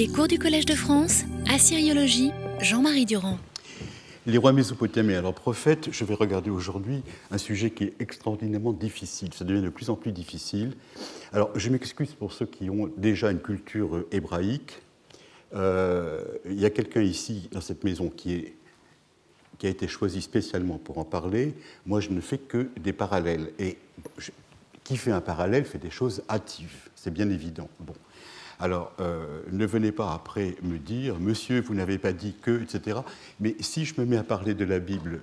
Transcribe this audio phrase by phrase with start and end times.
[0.00, 2.30] Les cours du Collège de France, Assyriologie,
[2.62, 3.36] Jean-Marie Durand.
[4.24, 9.34] Les rois mésopotamiens leurs prophètes, je vais regarder aujourd'hui un sujet qui est extraordinairement difficile.
[9.34, 10.72] Ça devient de plus en plus difficile.
[11.34, 14.80] Alors, je m'excuse pour ceux qui ont déjà une culture hébraïque.
[15.52, 18.54] Euh, il y a quelqu'un ici, dans cette maison, qui
[19.62, 21.52] a été choisi spécialement pour en parler.
[21.84, 23.52] Moi, je ne fais que des parallèles.
[23.58, 23.76] Et
[24.82, 26.88] qui fait un parallèle fait des choses hâtives.
[26.96, 27.68] C'est bien évident.
[27.80, 27.92] Bon.
[28.60, 33.00] Alors, euh, ne venez pas après me dire, monsieur, vous n'avez pas dit que, etc.
[33.40, 35.22] Mais si je me mets à parler de la Bible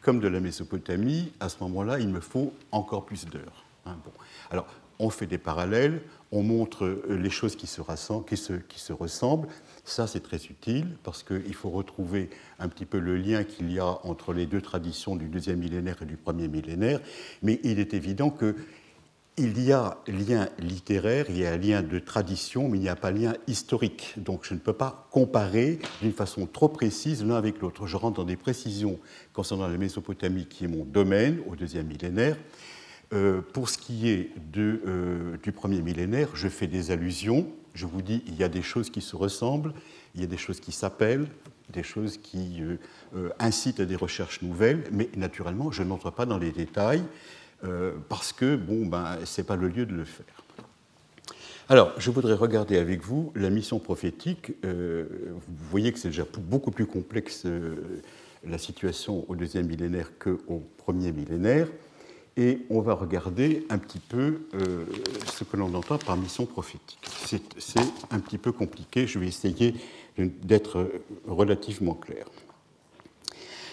[0.00, 3.64] comme de la Mésopotamie, à ce moment-là, il me faut encore plus d'heures.
[3.84, 4.12] Hein, bon.
[4.50, 4.66] Alors,
[4.98, 6.00] on fait des parallèles,
[6.32, 7.82] on montre euh, les choses qui se,
[8.22, 8.36] qui
[8.68, 9.48] qui se ressemblent.
[9.84, 13.78] Ça, c'est très utile parce qu'il faut retrouver un petit peu le lien qu'il y
[13.78, 17.00] a entre les deux traditions du deuxième millénaire et du premier millénaire.
[17.42, 18.56] Mais il est évident que
[19.36, 22.96] il y a lien littéraire, il y a lien de tradition, mais il n'y a
[22.96, 24.14] pas lien historique.
[24.16, 27.86] Donc je ne peux pas comparer d'une façon trop précise l'un avec l'autre.
[27.86, 28.98] Je rentre dans des précisions
[29.32, 32.36] concernant la Mésopotamie, qui est mon domaine au deuxième millénaire.
[33.12, 37.48] Euh, pour ce qui est euh, du premier millénaire, je fais des allusions.
[37.74, 39.72] Je vous dis, il y a des choses qui se ressemblent,
[40.14, 41.26] il y a des choses qui s'appellent,
[41.72, 46.38] des choses qui euh, incitent à des recherches nouvelles, mais naturellement, je n'entre pas dans
[46.38, 47.02] les détails.
[47.64, 50.26] Euh, parce que bon, ben, ce n'est pas le lieu de le faire.
[51.68, 54.52] Alors, je voudrais regarder avec vous la mission prophétique.
[54.64, 57.76] Euh, vous voyez que c'est déjà beaucoup plus complexe euh,
[58.44, 61.68] la situation au deuxième millénaire qu'au premier millénaire.
[62.36, 64.40] Et on va regarder un petit peu
[65.26, 67.00] ce que l'on entend par mission prophétique.
[67.58, 69.74] C'est un petit peu compliqué, je vais essayer
[70.16, 70.90] d'être
[71.26, 72.24] relativement clair.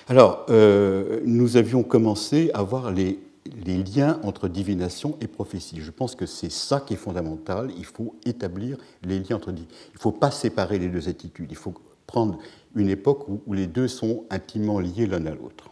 [0.09, 3.19] Alors, nous avions commencé à voir les
[3.65, 5.79] les liens entre divination et prophétie.
[5.81, 7.71] Je pense que c'est ça qui est fondamental.
[7.77, 9.49] Il faut établir les liens entre.
[9.49, 11.51] Il ne faut pas séparer les deux attitudes.
[11.51, 11.73] Il faut
[12.05, 12.39] prendre
[12.75, 15.69] une époque où, les deux sont intimement liés l'un à l'autre.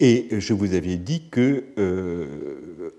[0.00, 2.90] Et je vous avais dit que euh,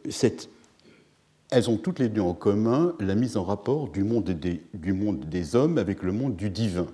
[1.50, 4.94] elles ont toutes les deux en commun la mise en rapport du monde des, du
[4.94, 6.88] monde des hommes avec le monde du divin,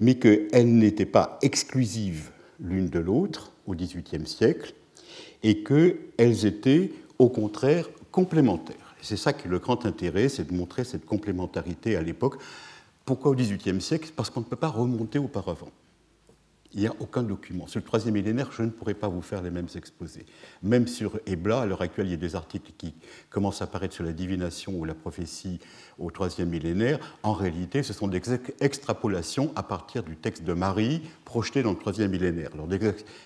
[0.00, 4.74] mais qu'elles n'étaient pas exclusives l'une de l'autre au XVIIIe siècle,
[5.42, 8.94] et qu'elles étaient au contraire complémentaires.
[9.02, 12.36] C'est ça qui est le grand intérêt, c'est de montrer cette complémentarité à l'époque.
[13.04, 14.12] Pourquoi au XVIIIe siècle?
[14.14, 15.70] Parce qu'on ne peut pas remonter auparavant.
[16.72, 17.66] Il n'y a aucun document.
[17.66, 20.24] Sur le troisième millénaire, je ne pourrais pas vous faire les mêmes exposés.
[20.62, 22.94] Même sur Ebla, à l'heure actuelle, il y a des articles qui
[23.28, 25.58] commencent à apparaître sur la divination ou la prophétie
[25.98, 27.00] au troisième millénaire.
[27.24, 28.22] En réalité, ce sont des
[28.60, 32.50] extrapolations à partir du texte de Marie projeté dans le troisième millénaire.
[32.54, 32.78] Alors, des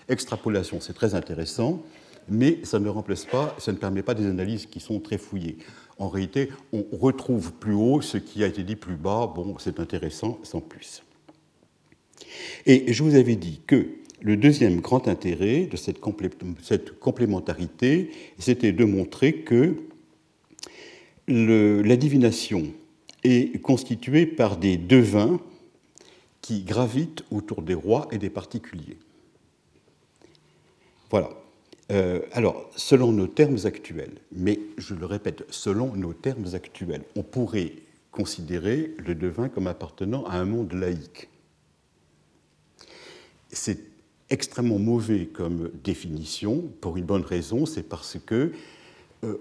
[0.09, 1.83] extrapolations, c'est très intéressant
[2.29, 5.57] mais ça ne remplace pas, ça ne permet pas des analyses qui sont très fouillées.
[5.97, 9.31] En réalité, on retrouve plus haut ce qui a été dit plus bas.
[9.33, 11.03] Bon, c'est intéressant, sans plus.
[12.65, 13.87] Et je vous avais dit que
[14.21, 15.99] le deuxième grand intérêt de cette,
[16.99, 19.75] complémentarité, c'était de montrer que
[21.27, 22.63] la divination
[23.23, 25.39] est constituée par des devins
[26.41, 28.97] qui gravitent autour des rois et des particuliers.
[31.09, 31.29] Voilà.
[31.91, 37.21] Euh, alors, selon nos termes actuels, mais je le répète, selon nos termes actuels, on
[37.21, 37.73] pourrait
[38.11, 41.29] considérer le devin comme appartenant à un monde laïque.
[43.49, 43.79] C'est
[44.29, 48.51] extrêmement mauvais comme définition, pour une bonne raison, c'est parce que
[49.23, 49.37] euh,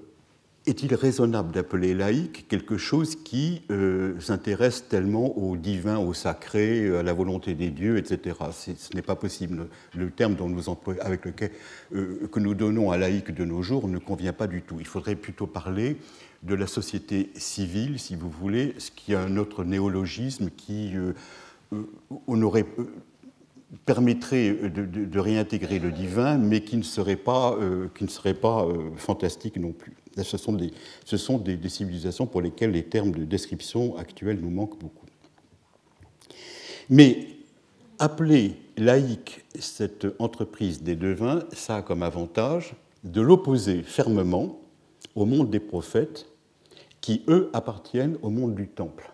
[0.66, 7.02] est-il raisonnable d'appeler laïque quelque chose qui euh, s'intéresse tellement au divin, au sacré, à
[7.02, 8.36] la volonté des dieux, etc.
[8.52, 9.68] Ce n'est pas possible.
[9.94, 10.64] Le terme dont nous
[11.00, 11.50] avec lequel,
[11.94, 14.76] euh, que nous donnons à laïque de nos jours ne convient pas du tout.
[14.78, 15.98] Il faudrait plutôt parler
[16.42, 21.12] de la société civile, si vous voulez, ce qui est un autre néologisme qui euh,
[22.26, 22.66] aurait
[23.84, 27.58] permettrait de, de, réintégrer le divin, mais qui ne serait pas,
[27.96, 29.94] qui ne serait pas fantastique non plus.
[30.22, 30.70] Ce sont, des,
[31.04, 35.06] ce sont des, civilisations pour lesquelles les termes de description actuels nous manquent beaucoup.
[36.88, 37.26] Mais
[37.98, 44.60] appeler laïque cette entreprise des devins, ça a comme avantage de l'opposer fermement
[45.14, 46.26] au monde des prophètes,
[47.00, 49.12] qui, eux, appartiennent au monde du temple.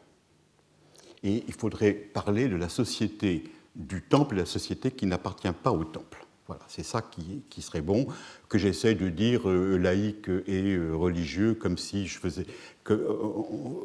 [1.25, 3.45] Et il faudrait parler de la société
[3.77, 6.27] du temple et la société qui n'appartient pas au temple.
[6.51, 8.09] Voilà, c'est ça qui, serait bon,
[8.49, 12.45] que j'essaie de dire euh, laïque et euh, religieux, comme si je faisais,
[12.91, 13.07] euh,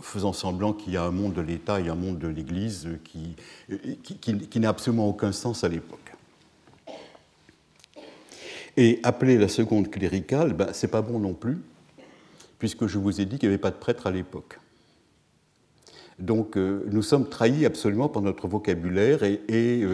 [0.01, 3.35] faisant semblant qu'il y a un monde de l'État et un monde de l'Église qui,
[4.49, 6.11] qui, n'a absolument aucun sens à l'époque.
[8.77, 11.59] Et appeler la seconde cléricale, ben, c'est pas bon non plus,
[12.57, 14.59] puisque je vous ai dit qu'il n'y avait pas de prêtre à l'époque.
[16.17, 19.85] Donc nous sommes trahis absolument par notre vocabulaire et,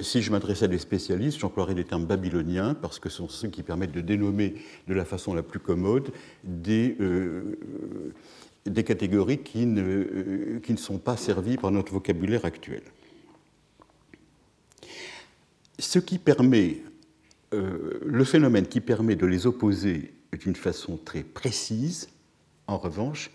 [0.00, 3.48] si je m'adressais à des spécialistes, j'emploierais les termes babyloniens parce que ce sont ceux
[3.48, 4.54] qui permettent de dénommer
[4.86, 6.12] de la façon la plus commode
[6.44, 6.96] des,
[8.66, 12.82] des catégories qui ne, qui ne sont pas servies par notre vocabulaire actuel.
[15.78, 16.82] Ce qui permet,
[17.54, 22.08] euh, le phénomène qui permet de les opposer d'une façon très précise,
[22.66, 23.30] en revanche,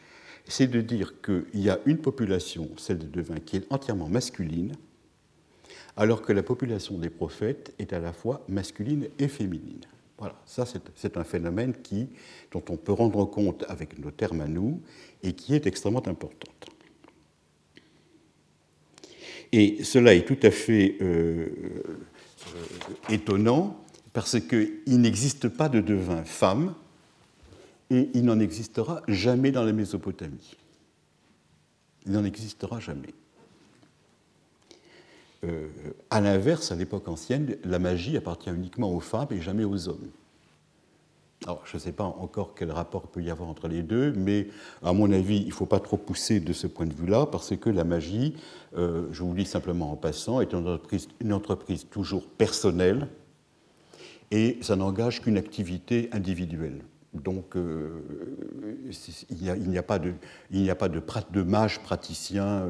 [0.47, 4.73] c'est de dire qu'il y a une population, celle des devins, qui est entièrement masculine,
[5.95, 9.81] alors que la population des prophètes est à la fois masculine et féminine.
[10.17, 10.65] Voilà, ça
[10.95, 12.09] c'est un phénomène qui,
[12.51, 14.81] dont on peut rendre compte avec nos termes à nous
[15.21, 16.51] et qui est extrêmement important.
[19.51, 21.47] Et cela est tout à fait euh,
[22.55, 23.83] euh, étonnant
[24.13, 26.73] parce qu'il n'existe pas de devin femme
[27.89, 30.55] et il n'en existera jamais dans la Mésopotamie.
[32.05, 33.13] Il n'en existera jamais.
[35.43, 35.67] Euh,
[36.09, 40.09] à l'inverse, à l'époque ancienne, la magie appartient uniquement aux femmes et jamais aux hommes.
[41.45, 44.47] Alors, je ne sais pas encore quel rapport peut y avoir entre les deux, mais
[44.81, 47.55] à mon avis, il ne faut pas trop pousser de ce point de vue-là, parce
[47.55, 48.35] que la magie,
[48.75, 53.07] euh, je vous le dis simplement en passant, est une entreprise, une entreprise toujours personnelle,
[54.31, 56.81] et ça n'engage qu'une activité individuelle.
[57.23, 58.01] Donc, euh,
[59.29, 60.13] il n'y a, pas de,
[60.51, 62.67] de, mages praticiens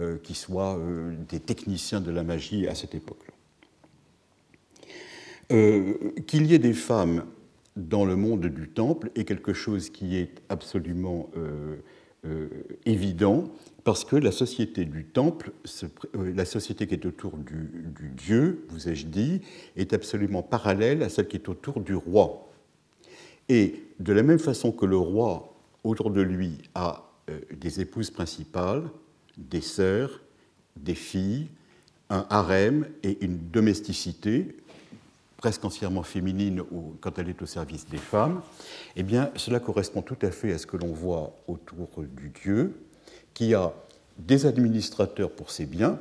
[0.00, 0.78] euh, qui soient
[1.28, 3.34] des techniciens de la magie à cette époque-là.
[6.26, 7.24] Qu'il y ait des femmes
[7.76, 11.76] dans le monde du temple est quelque chose qui est absolument euh,
[12.26, 12.48] euh,
[12.84, 13.50] évident
[13.84, 15.52] parce que la société du temple,
[16.14, 19.40] euh, la société qui est autour du, dieu, vous ai-je dit,
[19.76, 22.51] est absolument parallèle à celle qui est autour du roi.
[23.52, 25.52] Et de la même façon que le roi,
[25.84, 27.04] autour de lui, a
[27.54, 28.84] des épouses principales,
[29.36, 30.22] des sœurs,
[30.74, 31.48] des filles,
[32.08, 34.56] un harem et une domesticité,
[35.36, 36.62] presque entièrement féminine
[37.02, 38.40] quand elle est au service des femmes,
[38.96, 42.72] eh bien, cela correspond tout à fait à ce que l'on voit autour du Dieu,
[43.34, 43.74] qui a
[44.16, 45.98] des administrateurs pour ses biens,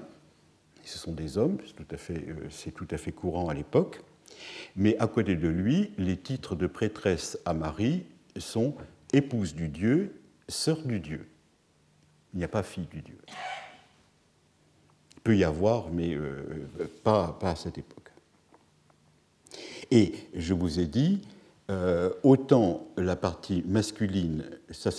[0.85, 4.01] ce sont des hommes, c'est tout, à fait, euh, tout à fait courant à l'époque,
[4.75, 8.03] mais à côté de lui, les titres de prêtresse à Marie
[8.37, 8.75] sont
[9.13, 11.27] épouse du Dieu, sœur du Dieu.
[12.33, 13.17] Il n'y a pas fille du Dieu.
[15.15, 16.65] Il peut y avoir, mais euh,
[17.03, 18.11] pas, pas à cette époque.
[19.91, 21.21] Et je vous ai dit,
[21.71, 24.89] euh, autant la partie masculine, ça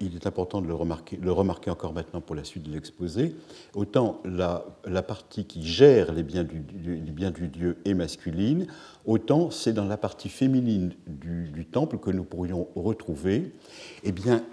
[0.00, 3.34] il est important de le remarquer, le remarquer encore maintenant pour la suite de l'exposé,
[3.74, 8.68] autant la, partie qui gère les biens du, du Dieu est masculine,
[9.06, 13.52] autant c'est dans la partie féminine du, temple que nous pourrions retrouver
[14.04, 14.44] eh bien,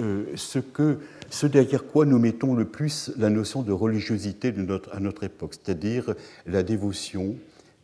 [0.00, 4.54] euh, ce, que, ce derrière quoi nous mettons le plus la notion de religiosité
[4.90, 6.14] à notre époque, c'est-à-dire
[6.46, 7.36] la dévotion,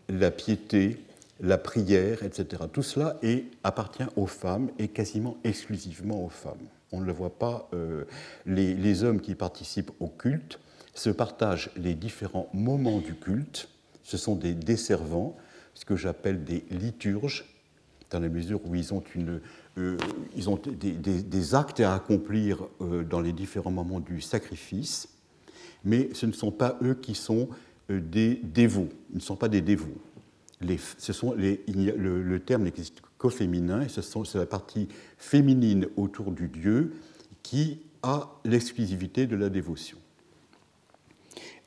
[0.08, 0.98] la piété,
[1.40, 2.62] la prière, etc.
[2.72, 3.18] Tout cela
[3.64, 6.68] appartient aux femmes et quasiment exclusivement aux femmes.
[6.92, 7.68] On ne le voit pas.
[7.74, 8.04] Euh,
[8.46, 10.60] les, hommes qui participent au culte
[10.94, 13.68] se partagent les différents moments du culte.
[14.02, 15.36] Ce sont des desservants,
[15.74, 17.46] ce que j'appelle des liturges,
[18.10, 19.02] dans la mesure où ils ont,
[19.78, 19.96] euh,
[20.36, 25.08] des, actes à accomplir euh, dans les différents moments du sacrifice,
[25.82, 27.48] mais ce ne sont pas eux qui sont
[27.88, 29.98] des dévots, ils ne sont pas des dévots
[30.98, 34.88] ce sont le, terme n'existe qu'au féminin, et c'est la partie
[35.18, 36.94] féminine autour du Dieu
[37.42, 39.98] qui a l'exclusivité de la dévotion.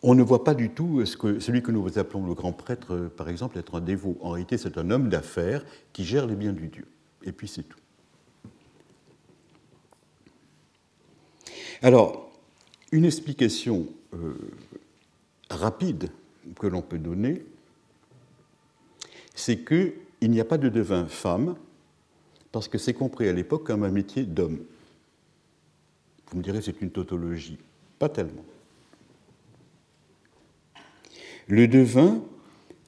[0.03, 3.09] On ne voit pas du tout ce que, celui que nous appelons le grand prêtre,
[3.17, 4.17] par exemple, être un dévot.
[4.21, 6.85] En réalité, c'est un homme d'affaires qui gère les biens du Dieu.
[7.23, 7.79] Et puis c'est tout.
[11.81, 12.31] Alors,
[12.91, 14.35] une explication euh,
[15.49, 16.09] rapide
[16.59, 17.43] que l'on peut donner
[19.35, 21.55] c'est qu'il n'y a pas de devin femme,
[22.51, 24.59] parce que c'est compris à l'époque comme un métier d'homme.
[26.31, 27.57] Vous me direz, c'est une tautologie.
[27.99, 28.45] Pas tellement.
[31.47, 32.21] Le devin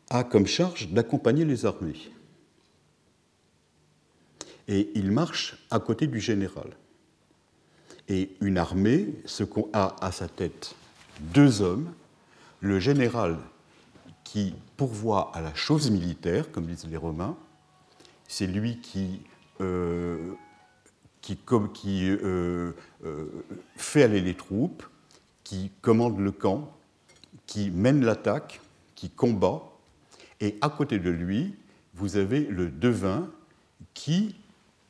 [0.10, 2.12] a comme charge d'accompagner les armées.
[4.68, 6.72] Et il marche à côté du général.
[8.10, 10.76] Et une armée ce a à sa tête
[11.20, 11.94] deux hommes,
[12.62, 13.38] le général
[14.24, 17.36] qui pourvoit à la chose militaire, comme disent les Romains.
[18.28, 19.22] C'est lui qui,
[19.60, 20.34] euh,
[22.00, 23.26] euh, euh,
[23.76, 24.84] fait aller les troupes,
[25.44, 26.72] qui commande le camp,
[27.48, 28.62] qui mène l'attaque,
[28.96, 29.64] qui combat.
[30.40, 31.56] Et à côté de lui,
[31.96, 33.30] vous avez le devin
[33.94, 34.36] qui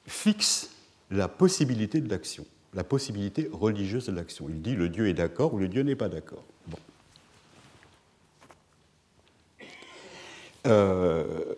[0.06, 0.72] fixe
[1.10, 4.48] la possibilité de l'action, la possibilité religieuse de l'action.
[4.50, 6.44] Il dit le Dieu est d'accord ou le Dieu n'est pas d'accord.
[10.68, 11.56] Euh,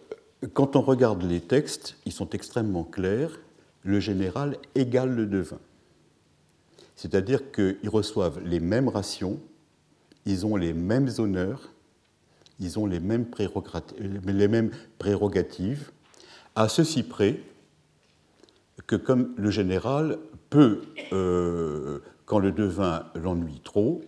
[0.54, 3.40] quand on regarde les textes, ils sont extrêmement clairs.
[3.84, 5.60] Le général égale le devin.
[6.96, 9.40] C'est-à-dire qu'ils reçoivent les mêmes rations,
[10.26, 11.72] ils ont les mêmes honneurs,
[12.60, 13.26] ils ont les mêmes
[15.00, 15.92] prérogatives,
[16.56, 17.40] à ceci près
[18.86, 20.82] que comme le général peut,
[21.14, 24.02] euh, quand le devin l'ennuie trop,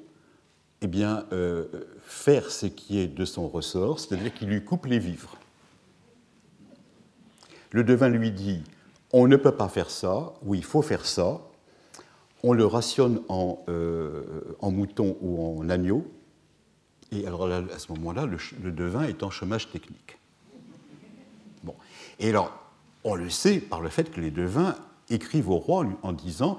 [0.82, 1.66] eh bien, euh,
[2.04, 5.38] faire ce qui est de son ressort, c'est-à-dire qu'il lui coupe les vivres.
[7.72, 8.64] Le devin lui dit
[9.14, 11.42] on ne peut pas faire ça, ou il faut faire ça.
[12.44, 14.24] On le rationne en, euh,
[14.60, 16.10] en mouton ou en agneau.
[17.12, 20.18] Et alors à ce moment-là, le, devin est en chômage technique.
[21.64, 21.76] Bon.
[22.20, 22.58] Et alors,
[23.04, 24.76] on le sait par le fait que les devins
[25.10, 26.58] écrivent au roi en disant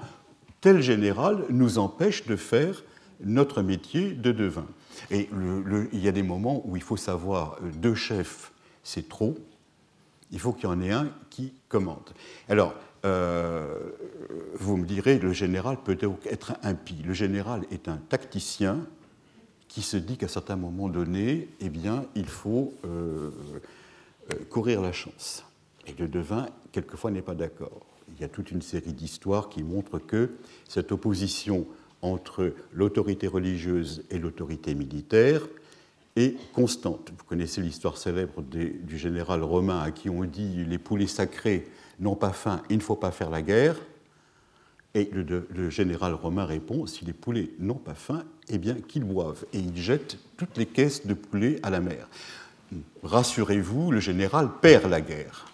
[0.61, 2.83] tel général nous empêche de faire
[3.23, 4.67] notre métier de devin.
[5.11, 5.29] Et
[5.91, 8.51] il y a des moments où il faut savoir euh, deux chefs,
[8.83, 9.35] c'est trop.
[10.31, 12.09] Il faut qu'il y en ait un qui commande.
[12.49, 12.73] Alors,
[13.05, 13.91] euh,
[14.55, 17.01] vous me direz, le général peut être impie.
[17.03, 18.85] Le général est un tacticien
[19.67, 23.31] qui se dit qu'à certains moments donnés, eh bien, il faut euh,
[24.49, 25.45] courir la chance.
[25.87, 27.85] Et le devin, quelquefois, n'est pas d'accord.
[28.15, 30.31] Il y a toute une série d'histoires qui montrent que
[30.67, 31.65] cette opposition
[32.03, 35.41] entre l'autorité religieuse et l'autorité militaire
[36.15, 37.11] est constante.
[37.17, 41.65] Vous connaissez l'histoire célèbre du général romain à qui on dit les poulets sacrés
[41.99, 43.77] n'ont pas faim, il ne faut pas faire la guerre.
[44.95, 49.43] Et le, général romain répond si les poulets n'ont pas faim, eh bien qu'ils boivent.
[49.51, 52.07] Et il jette toutes les caisses de poulets à la mer.
[53.01, 55.47] Rassurez-vous, le général perd la guerre.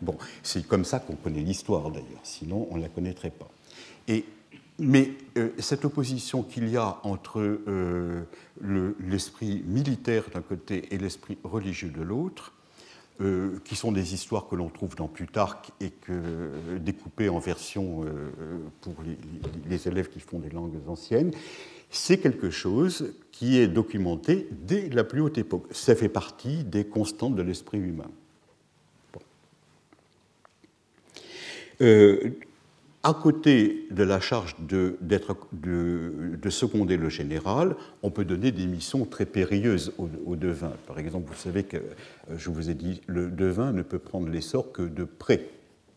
[0.00, 3.48] Bon, c'est comme ça qu'on connaît l'histoire d'ailleurs, sinon on ne la connaîtrait pas.
[4.08, 4.24] Et,
[4.78, 8.24] mais euh, cette opposition qu'il y a entre euh,
[9.00, 12.52] l'esprit militaire d'un côté et l'esprit religieux de l'autre,
[13.22, 18.04] euh, qui sont des histoires que l'on trouve dans Plutarque et que, découpées en versions
[18.82, 18.94] pour
[19.68, 21.30] les, élèves qui font des langues anciennes,
[21.88, 25.64] c'est quelque chose qui est documenté dès la plus haute époque.
[25.70, 28.10] Ça fait partie des constantes de l'esprit humain.
[33.06, 39.04] À côté de la charge de, de, seconder le général, on peut donner des missions
[39.04, 40.72] très périlleuses au, devin.
[40.88, 41.80] Par exemple, vous savez que, euh,
[42.36, 45.48] je vous ai dit, le devin ne peut prendre l'essor que de près,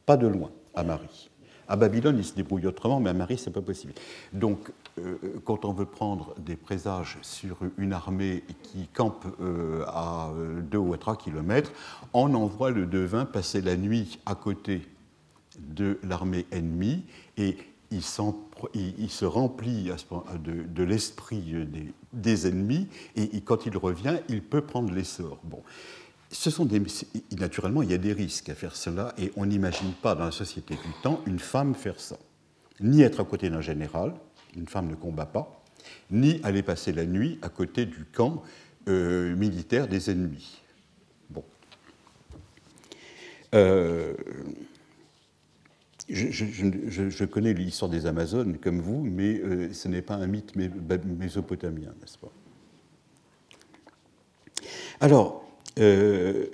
[0.05, 1.31] pas de loin, à Marie.
[1.67, 3.93] À Babylone, il se débrouille autrement, mais à Marie, ce n'est pas possible.
[4.31, 9.25] Donc, euh, quand on veut prendre des présages sur une armée qui campe
[9.87, 10.29] à
[10.69, 11.71] 2 ou à 3 kilomètres,
[12.13, 14.83] on envoie le devin passer la nuit à côté
[15.59, 17.03] de l'armée ennemie
[17.37, 17.57] et
[17.91, 19.91] il, se remplit
[20.43, 21.55] de, l'esprit
[22.13, 25.39] des, ennemis et quand il revient, il peut prendre l'essor.
[25.43, 25.63] Bon.
[26.31, 26.81] Ce sont des,
[27.37, 30.31] naturellement, il y a des risques à faire cela et on n'imagine pas dans la
[30.31, 32.17] société du temps une femme faire ça.
[32.81, 34.13] Ni être à côté d'un général,
[34.55, 35.63] une femme ne combat pas,
[36.11, 38.43] ni aller passer la nuit à côté du camp
[38.87, 40.61] euh, militaire des ennemis.
[41.31, 41.43] Bon.
[43.55, 44.13] Euh,
[46.09, 51.93] je, connais l'histoire des Amazones comme vous, mais euh, ce n'est pas un mythe mésopotamien,
[52.01, 52.31] n'est-ce pas?
[54.99, 55.47] Alors,
[55.79, 56.45] euh,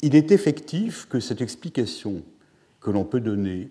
[0.00, 2.22] il est effectif que cette explication
[2.80, 3.70] que l'on peut donner,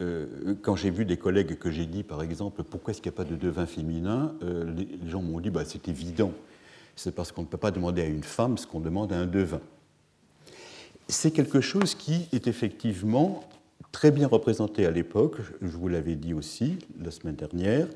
[0.00, 3.16] euh, quand j'ai vu des collègues que j'ai dit, par exemple, pourquoi est-ce qu'il n'y
[3.16, 4.34] a pas de devin féminin,
[4.76, 6.32] les, gens m'ont dit, bah, c'est évident,
[6.96, 9.26] c'est parce qu'on ne peut pas demander à une femme ce qu'on demande à un
[9.26, 9.60] devin.
[11.08, 13.48] C'est quelque chose qui est effectivement
[13.92, 17.88] très bien représenté à l'époque, je vous l'avais dit aussi la semaine dernière,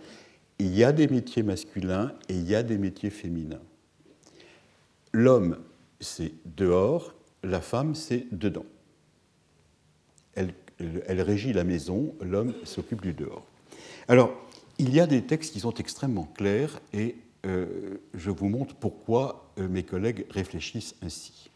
[0.59, 3.61] il y a des métiers masculins et il y a des métiers féminins.
[5.13, 5.59] L'homme,
[6.01, 8.65] c'est dehors, la femme, c'est dedans.
[10.35, 10.55] Elle,
[11.21, 13.47] régit la maison, l'homme s'occupe du dehors.
[14.09, 14.33] Alors,
[14.79, 19.53] il y a des textes qui sont extrêmement clairs et euh, je vous montre pourquoi
[19.59, 21.52] euh, mes collègues réfléchissent ainsi.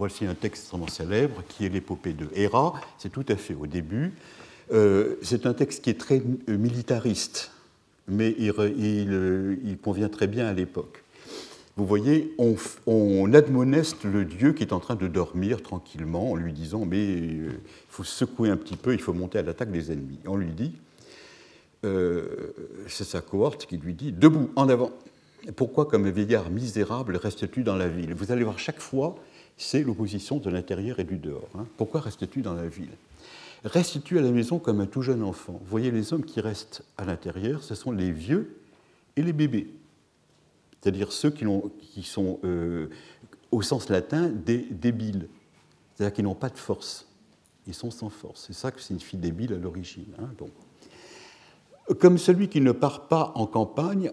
[0.00, 2.72] Voici un texte extrêmement célèbre qui est l'épopée de Héra.
[2.96, 4.14] C'est tout à fait au début.
[4.72, 7.50] Euh, c'est un texte qui est très euh, militariste,
[8.08, 11.04] mais euh, il, convient très bien à l'époque.
[11.76, 16.34] Vous voyez, on, on, admoneste le dieu qui est en train de dormir tranquillement en
[16.34, 17.50] lui disant Mais il
[17.90, 20.18] faut secouer un petit peu, il faut monter à l'attaque des ennemis.
[20.24, 20.72] On lui dit
[21.82, 24.92] C'est sa cohorte qui lui dit Debout, en avant.
[25.56, 28.14] Pourquoi, comme un vieillard misérable, restes-tu dans la ville?
[28.14, 29.16] Vous allez voir chaque fois
[29.60, 31.48] c'est l'opposition de l'intérieur et du dehors.
[31.54, 31.66] Hein.
[31.76, 32.96] Pourquoi restes-tu dans la ville?
[33.62, 35.52] Restitue à la maison comme un tout jeune enfant?
[35.52, 38.56] Vous voyez, les hommes qui restent à l'intérieur, ce sont les vieux
[39.16, 39.68] et les bébés.
[40.80, 41.44] C'est-à-dire ceux qui,
[41.78, 42.88] qui sont, euh,
[43.50, 45.28] au sens latin, des débiles.
[45.94, 47.06] C'est-à-dire qu'ils n'ont pas de force.
[47.66, 48.44] Ils sont sans force.
[48.46, 50.06] C'est ça que signifie débile à l'origine.
[50.18, 50.30] Hein,
[51.98, 54.10] Comme celui qui ne part pas en campagne,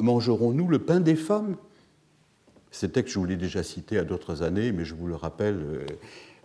[0.00, 1.56] mangerons-nous le pain des femmes?
[2.78, 5.56] Ce texte, je vous l'ai déjà cité à d'autres années, mais je vous le rappelle
[5.56, 5.86] euh,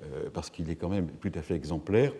[0.02, 2.12] euh, parce qu'il est quand même tout à fait exemplaire.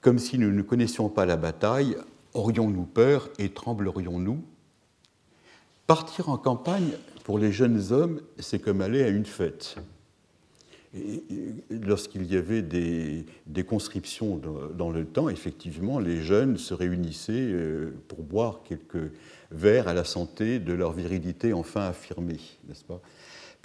[0.00, 1.96] Comme si nous ne connaissions pas la bataille,
[2.34, 4.42] aurions-nous peur et tremblerions-nous?
[5.86, 6.90] Partir en campagne,
[7.22, 9.76] pour les jeunes hommes, c'est comme aller à une fête.
[11.70, 13.26] Lorsqu'il y avait des,
[13.64, 14.40] conscriptions
[14.74, 19.12] dans, le temps, effectivement, les jeunes se réunissaient euh, pour boire quelques
[19.52, 23.00] verres à la santé de leur virilité enfin affirmée, n'est-ce pas?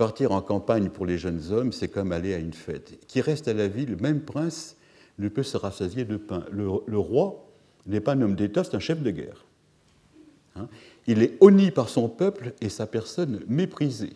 [0.02, 3.06] Partir en campagne pour les jeunes hommes, c'est comme aller à une fête.
[3.06, 4.76] Qui reste à la ville, même prince
[5.20, 6.44] ne peut se rassasier de pain.
[6.50, 7.48] Le, roi
[7.86, 9.46] n'est pas un homme d'État, c'est un chef de guerre.
[10.56, 10.68] Hein?
[11.06, 14.14] Il est honni par son peuple et sa personne méprisée.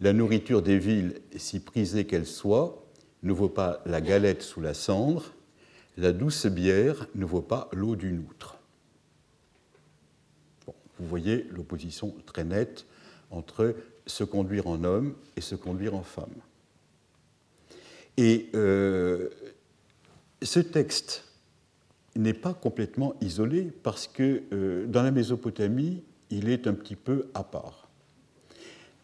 [0.00, 2.86] La nourriture des villes, si prisée qu'elle soit,
[3.24, 5.32] ne vaut pas la galette sous la cendre,
[5.96, 8.60] la douce bière ne vaut pas l'eau d'une outre.
[10.66, 12.86] vous voyez l'opposition très nette
[13.32, 13.74] entre
[14.08, 16.34] se conduire en homme et se conduire en femme.
[18.16, 19.28] Et euh,
[20.42, 21.24] ce texte
[22.16, 27.28] n'est pas complètement isolé parce que euh, dans la Mésopotamie, il est un petit peu
[27.34, 27.88] à part.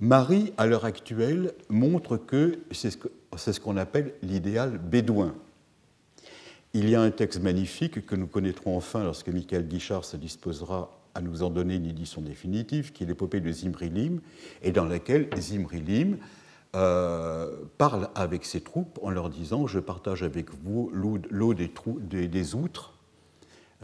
[0.00, 5.34] Marie, à l'heure actuelle, montre que c'est ce qu'on appelle l'idéal bédouin.
[6.72, 11.03] Il y a un texte magnifique que nous connaîtrons enfin lorsque Michael Guichard se disposera
[11.14, 14.20] à nous en donner une édition définitive, qui est l'épopée de Zimrilim,
[14.62, 16.18] et dans laquelle Zimrilim
[16.74, 21.70] euh, parle avec ses troupes en leur disant Je partage avec vous l'eau des,
[22.26, 22.94] des, outres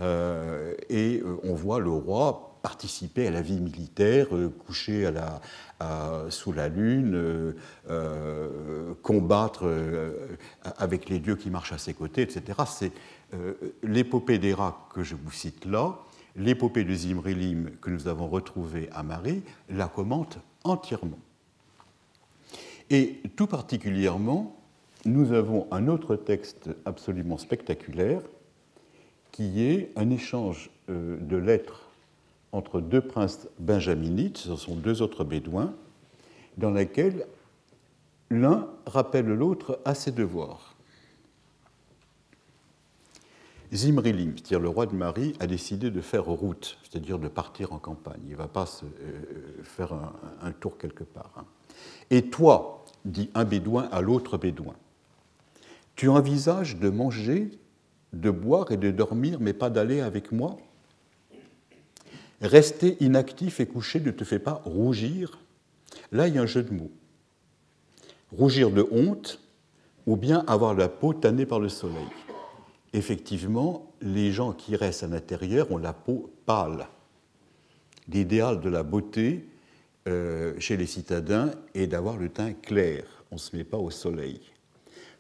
[0.01, 4.27] euh, et euh, on voit le roi participer à la vie militaire,
[4.67, 5.11] coucher
[6.29, 7.55] sous la lune,
[9.03, 9.67] combattre
[10.77, 12.59] avec les dieux qui marchent à ses côtés, etc.
[12.67, 12.93] C'est
[13.83, 16.01] l'épopée d'Héra que je vous cite là,
[16.37, 21.19] l'épopée de Zimrilim que nous avons retrouvée à Marie, la commente entièrement.
[22.91, 24.57] Et tout particulièrement,
[25.05, 28.23] nous avons un autre texte absolument spectaculaire
[29.33, 31.91] qui est un échange euh, de lettres
[32.53, 35.73] entre deux princes benjaminites, ce sont deux autres bédouins,
[36.57, 37.27] dans laquelle
[38.29, 40.70] l'un rappelle l'autre à ses devoirs.
[43.73, 47.79] Zimrilim, c'est-à-dire le roi de Marie, a décidé de faire route, c'est-à-dire de partir en
[47.79, 48.21] campagne.
[48.25, 49.93] Il ne va pas euh, faire
[50.43, 51.33] un, tour quelque part.
[51.37, 51.45] Hein.
[52.11, 54.75] Et toi, dit un bédouin à l'autre bédouin,
[55.95, 57.51] tu envisages de manger
[58.13, 60.57] de boire et de dormir, mais pas d'aller avec moi?
[62.41, 65.39] Rester inactif et couché ne te fait pas rougir?
[66.11, 66.91] Là, il y a un jeu de mots.
[68.33, 69.41] Rougir de honte
[70.07, 72.07] ou bien avoir la peau tannée par le soleil?
[72.93, 76.89] Effectivement, les gens qui restent à l'intérieur ont la peau pâle.
[78.09, 79.47] L'idéal de la beauté
[80.09, 83.05] euh, chez les citadins est d'avoir le teint clair.
[83.31, 84.41] On ne se met pas au soleil.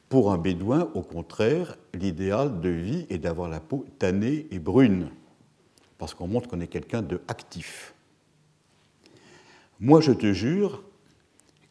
[0.08, 5.10] Pour un bédouin, au contraire, l'idéal de vie est d'avoir la peau tannée et brune,
[5.98, 7.94] parce qu'on montre qu'on est quelqu'un de actif.
[9.78, 10.82] Moi, je te jure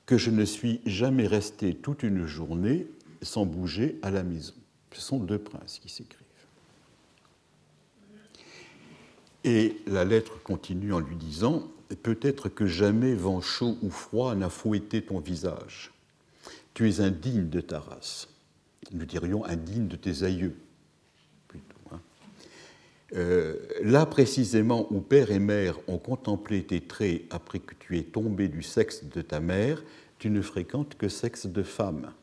[0.06, 2.88] que je ne suis jamais resté toute une journée
[3.22, 4.54] sans bouger à la maison.
[4.91, 6.25] Ce sont deux princes qui s'écrivent.
[9.43, 11.67] Et la lettre continue en lui disant
[12.04, 15.91] Peut-être que jamais vent chaud ou froid n'a fouetté ton visage
[16.80, 18.30] tu es indigne de ta race.
[18.93, 20.56] Nous dirions indigne de tes aïeux.
[21.91, 21.99] Hein.
[23.15, 28.04] Euh, là précisément où père et mère ont contemplé tes traits après que tu es
[28.04, 29.84] tombé du sexe de ta mère,
[30.19, 32.13] tu ne fréquentes que sexe de femme.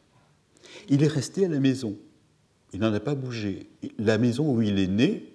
[0.89, 1.95] Il est resté à la maison,
[2.77, 3.71] il n'en a pas bougé.
[3.99, 5.33] La maison où il est né,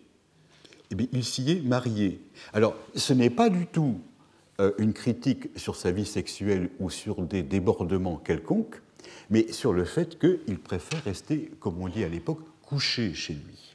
[0.91, 2.21] eh bien, il s'y est marié.
[2.53, 3.99] Alors, ce n'est pas du tout
[4.59, 8.79] euh, une critique sur sa vie sexuelle ou sur des débordements quelconques,
[9.31, 13.73] mais sur le fait qu'il préfère rester, comme on dit à l'époque, couché chez lui.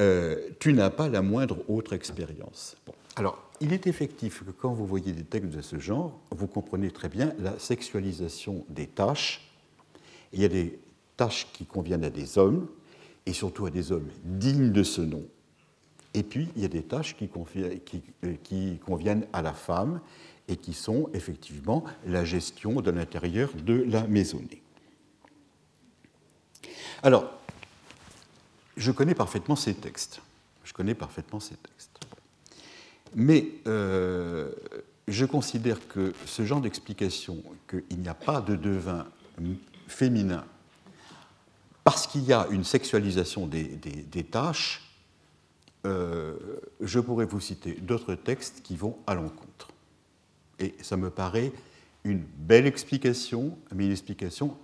[0.00, 2.78] Euh, tu n'as pas la moindre autre expérience.
[3.16, 6.90] Alors, il est effectif que quand vous voyez des textes de ce genre, vous comprenez
[6.90, 9.52] très bien la sexualisation des tâches.
[10.32, 10.80] Il y a des
[11.22, 12.66] tâches qui conviennent à des hommes,
[13.26, 15.22] et surtout à des hommes dignes de ce nom.
[16.14, 20.00] Et puis, il y a des tâches euh, qui conviennent à la femme,
[20.48, 24.60] et qui sont effectivement la gestion de l'intérieur de la maisonnée.
[27.04, 27.30] Alors,
[28.76, 30.20] je connais parfaitement ces textes.
[30.64, 32.00] Je connais parfaitement ces textes.
[33.14, 34.50] Mais euh,
[35.06, 39.06] je considère que ce genre d'explication, qu'il n'y a pas de devin
[39.86, 40.44] féminin
[41.84, 44.82] parce qu'il y a une sexualisation des, tâches,
[45.84, 46.36] euh,
[46.80, 49.68] je pourrais vous citer d'autres textes qui vont à l'encontre.
[50.58, 51.52] Et ça me paraît
[52.04, 54.56] une belle explication, mais une explication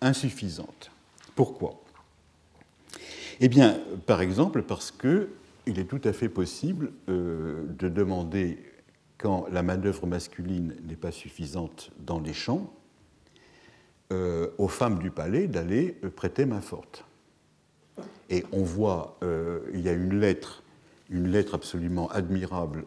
[0.00, 0.90] insuffisante.
[1.34, 1.82] Pourquoi?
[3.40, 8.58] Eh bien, par exemple, parce qu'il est tout à fait possible euh, de demander,
[9.18, 12.72] quand la manœuvre masculine n'est pas suffisante dans les champs,
[14.12, 17.04] euh, aux femmes du palais d'aller euh, prêter main forte.
[18.28, 19.18] Et on voit,
[19.74, 20.62] il y a une lettre,
[21.10, 22.84] une lettre absolument admirable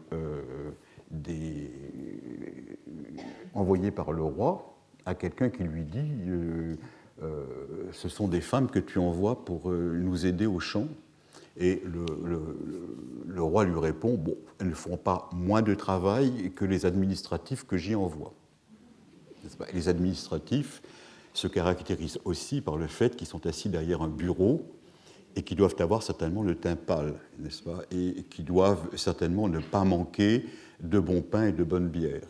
[3.53, 4.73] envoyée par le roi
[5.05, 6.77] à quelqu'un qui lui dit
[7.21, 7.45] euh,
[7.91, 10.87] ce sont des femmes que tu envoies pour euh, nous aider au champ.
[11.57, 16.87] Et le, roi lui répond, bon, elles ne font pas moins de travail que les
[16.87, 18.33] administratifs que j'y envoie.
[19.73, 20.81] Les administratifs
[21.33, 24.71] se caractérisent aussi par le fait qu'ils sont assis derrière un bureau
[25.35, 29.59] et qui doivent avoir certainement le teint pâle, n'est-ce pas Et qui doivent certainement ne
[29.59, 30.45] pas manquer
[30.79, 32.21] de bon pain et de bonne bière.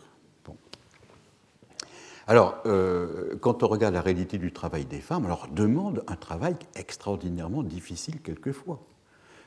[2.26, 6.56] Alors, euh, quand on regarde la réalité du travail des femmes, alors demande un travail
[6.74, 8.80] extraordinairement difficile quelquefois.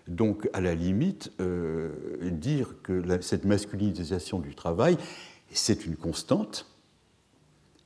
[0.08, 1.90] Donc, à la limite, euh,
[2.22, 4.98] dire que cette masculinisation du travail,
[5.52, 6.68] c'est une constante,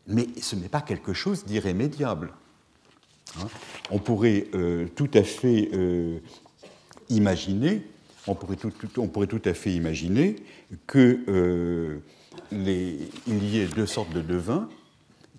[0.07, 2.33] mais ce n'est pas quelque chose d'irrémédiable.
[3.39, 3.47] Hein.
[3.91, 5.71] on pourrait euh, tout à fait
[7.09, 7.83] imaginer,
[8.27, 10.35] on pourrait tout, à fait imaginer
[10.85, 12.01] que
[12.51, 14.67] il y ait deux sortes de devins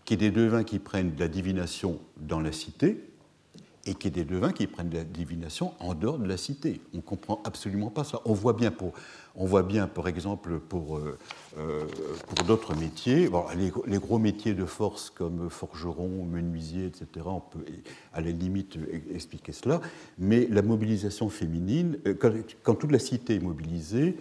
[0.05, 2.99] qu'il y ait des devins qui prennent de la divination dans la cité
[3.85, 6.37] et qu'il y ait des devins qui prennent de la divination en dehors de la
[6.37, 6.81] cité.
[6.95, 8.21] On ne comprend absolument pas ça.
[8.25, 8.93] On voit bien, pour,
[9.35, 11.19] on voit bien par exemple, pour, euh,
[11.59, 11.85] euh,
[12.29, 13.29] pour d'autres métiers,
[13.87, 17.65] les, gros métiers de force comme forgeron, menuisier, etc., on peut
[18.13, 18.79] à la limite
[19.13, 19.81] expliquer cela,
[20.17, 22.15] mais la mobilisation féminine, euh,
[22.63, 24.17] quand toute la cité est mobilisée,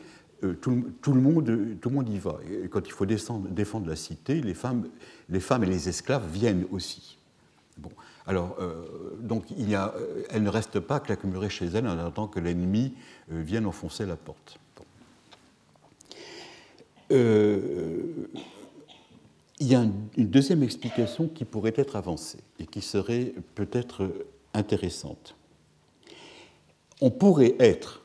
[0.60, 2.40] tout, le monde, tout le monde y va.
[2.72, 4.88] Quand il faut défendre la cité, les femmes,
[5.30, 7.20] les femmes et les esclaves viennent aussi.
[7.78, 7.92] Bon.
[8.28, 8.86] Alors, euh,
[9.20, 9.88] donc, il euh,
[10.30, 12.94] elle ne reste pas claquemurée chez elle en attendant que l'ennemi
[13.30, 14.58] vienne enfoncer la porte.
[17.10, 18.28] il
[19.60, 24.10] y a une deuxième explication qui pourrait être avancée et qui serait peut-être
[24.54, 25.36] intéressante.
[27.02, 28.02] On pourrait être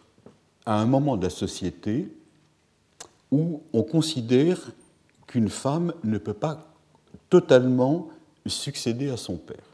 [0.64, 2.09] à un moment de la société
[3.31, 4.72] où on considère
[5.26, 6.72] qu'une femme ne peut pas
[7.29, 8.09] totalement
[8.46, 9.65] succéder à son père.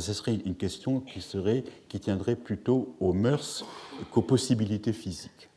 [0.00, 3.64] Ce serait une question qui, serait, qui tiendrait plutôt aux mœurs
[4.10, 5.48] qu'aux possibilités physiques.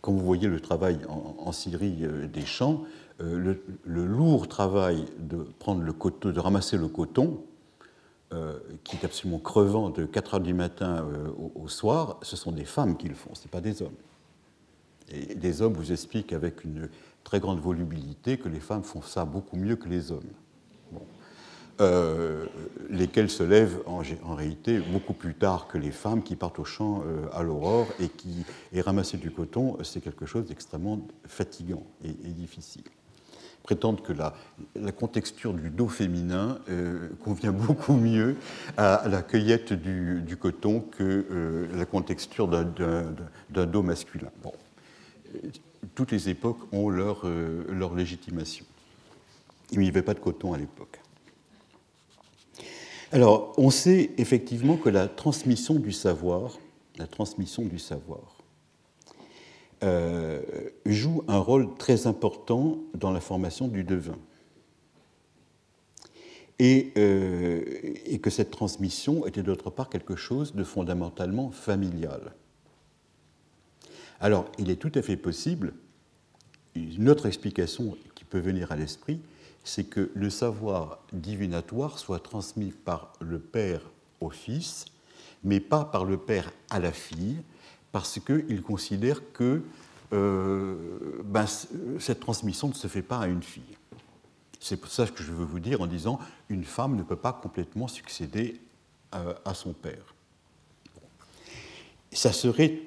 [0.00, 2.84] Quand vous voyez le travail en, Syrie euh, des champs,
[3.20, 7.42] euh, le, lourd travail de prendre le coton, de ramasser le coton,
[8.32, 12.52] euh, qui est absolument crevant de 4 heures du matin euh, au, soir, ce sont
[12.52, 13.96] des femmes qui le font, ce n'est pas des hommes.
[15.08, 16.90] Et des hommes vous expliquent avec une
[17.24, 20.28] très grande volubilité que les femmes font ça beaucoup mieux que les hommes.
[21.80, 22.46] Euh,
[22.90, 24.02] lesquels se lèvent en,
[24.34, 28.44] réalité beaucoup plus tard que les femmes qui partent au champ à l'aurore et qui
[28.72, 32.84] et ramasser du coton, c'est quelque chose d'extrêmement fatigant et difficile
[33.68, 34.32] prétendent que la,
[34.92, 38.36] contexture du dos féminin euh, convient beaucoup mieux
[38.78, 44.30] à, la cueillette du, coton que euh, la contexture d'un dos masculin.
[44.42, 44.54] Bon.
[45.94, 48.64] Toutes les époques ont leur, euh, leur légitimation.
[49.72, 50.98] Il n'y avait pas de coton à l'époque.
[53.10, 56.58] Alors, on sait effectivement que la transmission du savoir,
[56.98, 58.36] la transmission du savoir,
[59.82, 60.42] euh,
[60.84, 64.18] joue un rôle très important dans la formation du devin.
[66.60, 67.62] Euh,
[68.04, 72.34] et que cette transmission était d'autre part quelque chose de fondamentalement familial.
[74.20, 75.72] Alors, il est tout à fait possible,
[76.74, 79.20] une autre explication qui peut venir à l'esprit,
[79.68, 83.82] c'est que le savoir divinatoire soit transmis par le père
[84.20, 84.86] au fils,
[85.44, 87.36] mais pas par le père à la fille,
[87.92, 89.62] parce qu'il considère que
[90.14, 91.44] euh, ben,
[91.98, 93.76] cette transmission ne se fait pas à une fille.
[94.58, 97.34] C'est pour ça que je veux vous dire en disant une femme ne peut pas
[97.34, 98.58] complètement succéder
[99.12, 100.14] à, à son père.
[102.10, 102.80] Ça serait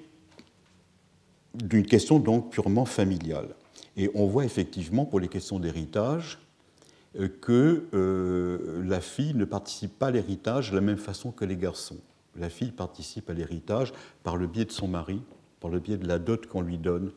[1.53, 3.53] d'une question donc purement familiale.
[3.95, 6.39] Et on voit effectivement pour les questions d'héritage
[7.41, 7.83] que
[8.83, 11.97] la fille ne participe pas à l'héritage de la même façon que les garçons.
[12.37, 13.91] La fille participe à l'héritage
[14.23, 15.21] par le biais de son mari,
[15.59, 17.11] par le biais de la dot qu'on lui donne,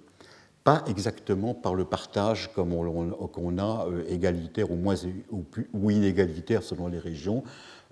[0.65, 4.97] pas exactement par le partage comme on, a euh, égalitaire ou, moins,
[5.31, 7.45] ou, inégalitaire selon les régions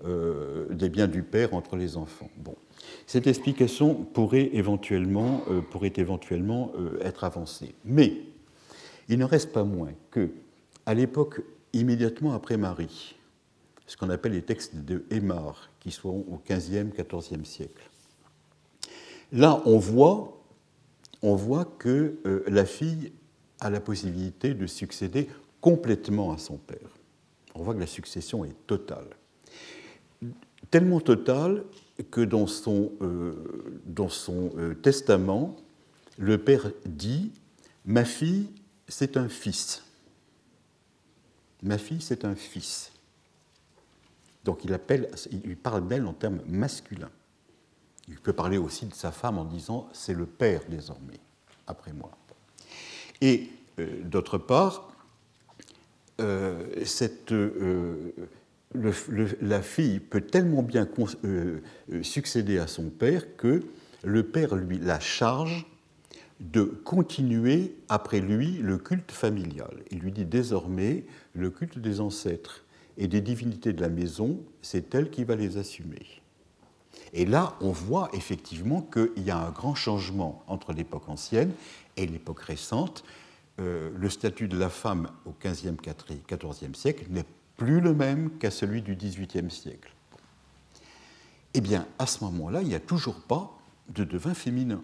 [0.05, 2.29] euh, des biens du père entre les enfants.
[2.37, 2.55] Bon.
[3.05, 7.75] Cette explication pourrait éventuellement, euh, pourrait éventuellement être avancée.
[7.85, 8.13] Mais
[9.07, 10.31] il ne reste pas moins que,
[10.87, 11.41] à l'époque
[11.73, 13.15] immédiatement après Marie,
[13.87, 17.89] ce qu'on appelle les textes de Aymar, qui sont au XVe, XIVe siècle,
[19.31, 23.11] là on voit que euh, la fille
[23.59, 25.29] a la possibilité de succéder
[25.61, 26.89] complètement à son père.
[27.55, 29.07] On voit que la succession est totale.
[30.69, 31.63] Tellement totale
[32.11, 33.33] que dans son, euh,
[33.99, 35.55] euh, testament,
[36.17, 37.31] le père dit
[37.85, 38.49] Ma fille,
[38.87, 39.82] c'est un fils.
[41.63, 42.91] Ma fille, c'est un fils.
[44.43, 47.11] Donc il, appelle, il parle d'elle en termes masculins.
[48.07, 51.19] Il peut parler aussi de sa femme en disant c'est le père désormais,
[51.67, 52.11] après moi.
[53.21, 53.49] Et
[53.79, 54.91] euh, d'autre part,
[56.19, 56.83] euh,
[57.31, 58.11] euh,
[59.41, 60.87] la fille peut tellement bien
[62.01, 63.63] succéder à son père que
[64.03, 65.65] le père lui la charge
[66.39, 69.83] de continuer après lui le culte familial.
[69.91, 72.63] Il lui dit désormais le culte des ancêtres
[72.97, 76.05] et des divinités de la maison, c'est elle qui va les assumer.
[77.13, 81.51] Et là, on voit effectivement qu'il y a un grand changement entre l'époque ancienne
[81.95, 83.03] et l'époque récente.
[83.59, 88.49] Euh, le statut de la femme au XVe, XIVe siècle n'est plus le même qu'à
[88.49, 89.93] celui du XVIIIe siècle.
[91.53, 94.83] Eh bien, à ce moment-là, il n'y a toujours pas de devin féminin.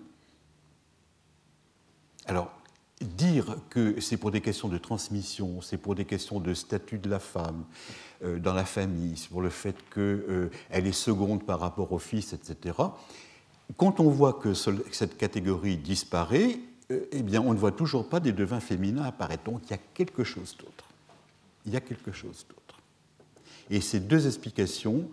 [2.29, 2.51] Alors,
[3.01, 7.09] dire que c'est pour des questions de transmission, c'est pour des questions de statut de
[7.09, 7.63] la femme
[8.23, 11.97] euh, dans la famille, c'est pour le fait qu'elle euh, est seconde par rapport au
[11.97, 12.77] fils, etc.
[13.77, 16.59] Quand on voit que cette catégorie disparaît,
[16.91, 19.45] euh, eh bien, on ne voit toujours pas des devins féminins apparaître.
[19.45, 20.85] Donc, il y a quelque chose d'autre.
[21.65, 22.79] Il y a quelque chose d'autre.
[23.71, 25.09] Et ces deux explications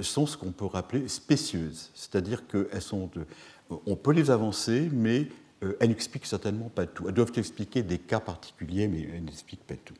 [0.00, 3.10] sont ce qu'on peut rappeler spécieuses, c'est-à-dire qu'elles sont,
[3.84, 5.28] on peut les avancer, mais
[5.64, 7.08] euh, elles n'expliquent certainement pas tout.
[7.08, 9.94] Elles doivent expliquer des cas particuliers, mais elles n'expliquent pas tout.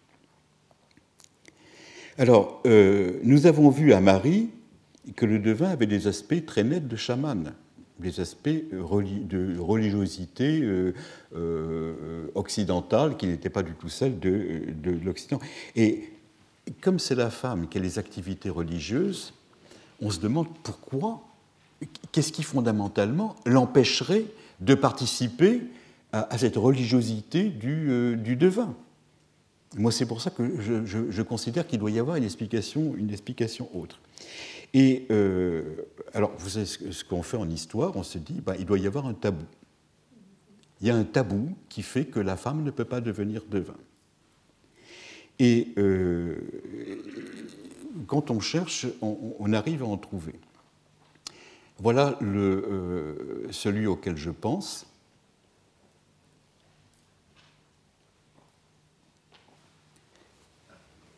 [2.18, 4.50] Alors, euh, nous avons vu à Marie
[5.16, 7.53] que le devin avait des aspects très nets de chaman,
[7.98, 15.40] des aspects de religiosité euh, occidentale qui n'étaient pas du tout celles de l'Occident.
[15.77, 16.11] Et
[16.81, 19.35] comme c'est la femme qui a les activités religieuses,
[20.00, 21.22] on se demande pourquoi,
[22.12, 24.24] qu'est-ce qui fondamentalement l'empêcherait
[24.64, 25.62] de participer
[26.12, 28.74] à, cette religiosité du, euh, du devin.
[29.77, 33.68] Moi, c'est pour ça que je, considère qu'il doit y avoir une explication, une explication
[33.77, 34.00] autre.
[34.72, 35.62] Et euh,
[36.12, 38.87] alors, vous savez ce qu'on fait en histoire, on se dit, ben, il doit y
[38.87, 39.44] avoir un tabou.
[40.81, 43.77] Il y a un tabou qui fait que la femme ne peut pas devenir devin.
[45.38, 46.37] Et euh,
[48.07, 50.35] quand on cherche, on, arrive à en trouver.
[51.85, 54.87] Voilà euh, celui auquel je pense.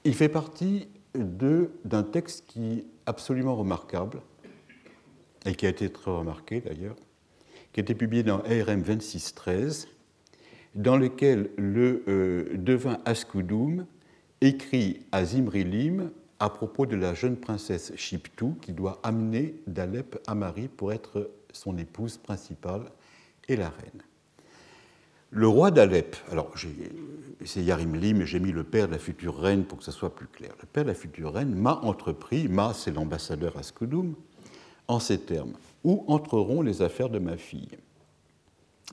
[0.02, 4.20] Il fait partie d'un texte qui est absolument remarquable,
[5.44, 6.96] et qui a été très remarqué d'ailleurs,
[7.72, 9.86] qui a été publié dans ARM 2613,
[10.74, 13.86] dans lequel le euh, devin Askoudoum
[14.40, 20.34] écrit à Zimrilim à propos de la jeune princesse Chiptou qui doit amener d'Alep à
[20.34, 22.90] Marie pour être son épouse principale
[23.48, 24.02] et la reine.
[25.30, 26.52] Le roi d'Alep, alors
[27.44, 30.14] c'est Yarimli, mais j'ai mis le père de la future reine pour que ça soit
[30.14, 30.54] plus clair.
[30.60, 34.14] Le père de la future reine m'a entrepris, m'a c'est l'ambassadeur à Skoudoum,
[34.88, 37.76] en ces termes Où entreront les affaires de ma fille?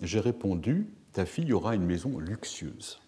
[0.01, 2.99] J'ai répondu Ta fille aura une maison luxueuse.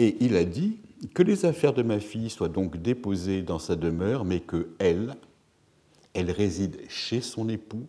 [0.00, 0.78] Et il a dit
[1.12, 5.14] que les affaires de ma fille soient donc déposées dans sa demeure, mais que elle,
[6.14, 7.86] elle réside chez son époux,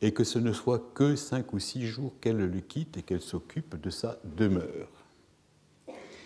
[0.00, 3.20] et que ce ne soit que cinq ou six jours qu'elle le quitte et qu'elle
[3.20, 4.88] s'occupe de sa demeure.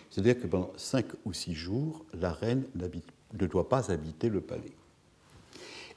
[0.09, 4.71] C'est-à-dire que pendant cinq ou six jours, la reine ne doit pas habiter le palais.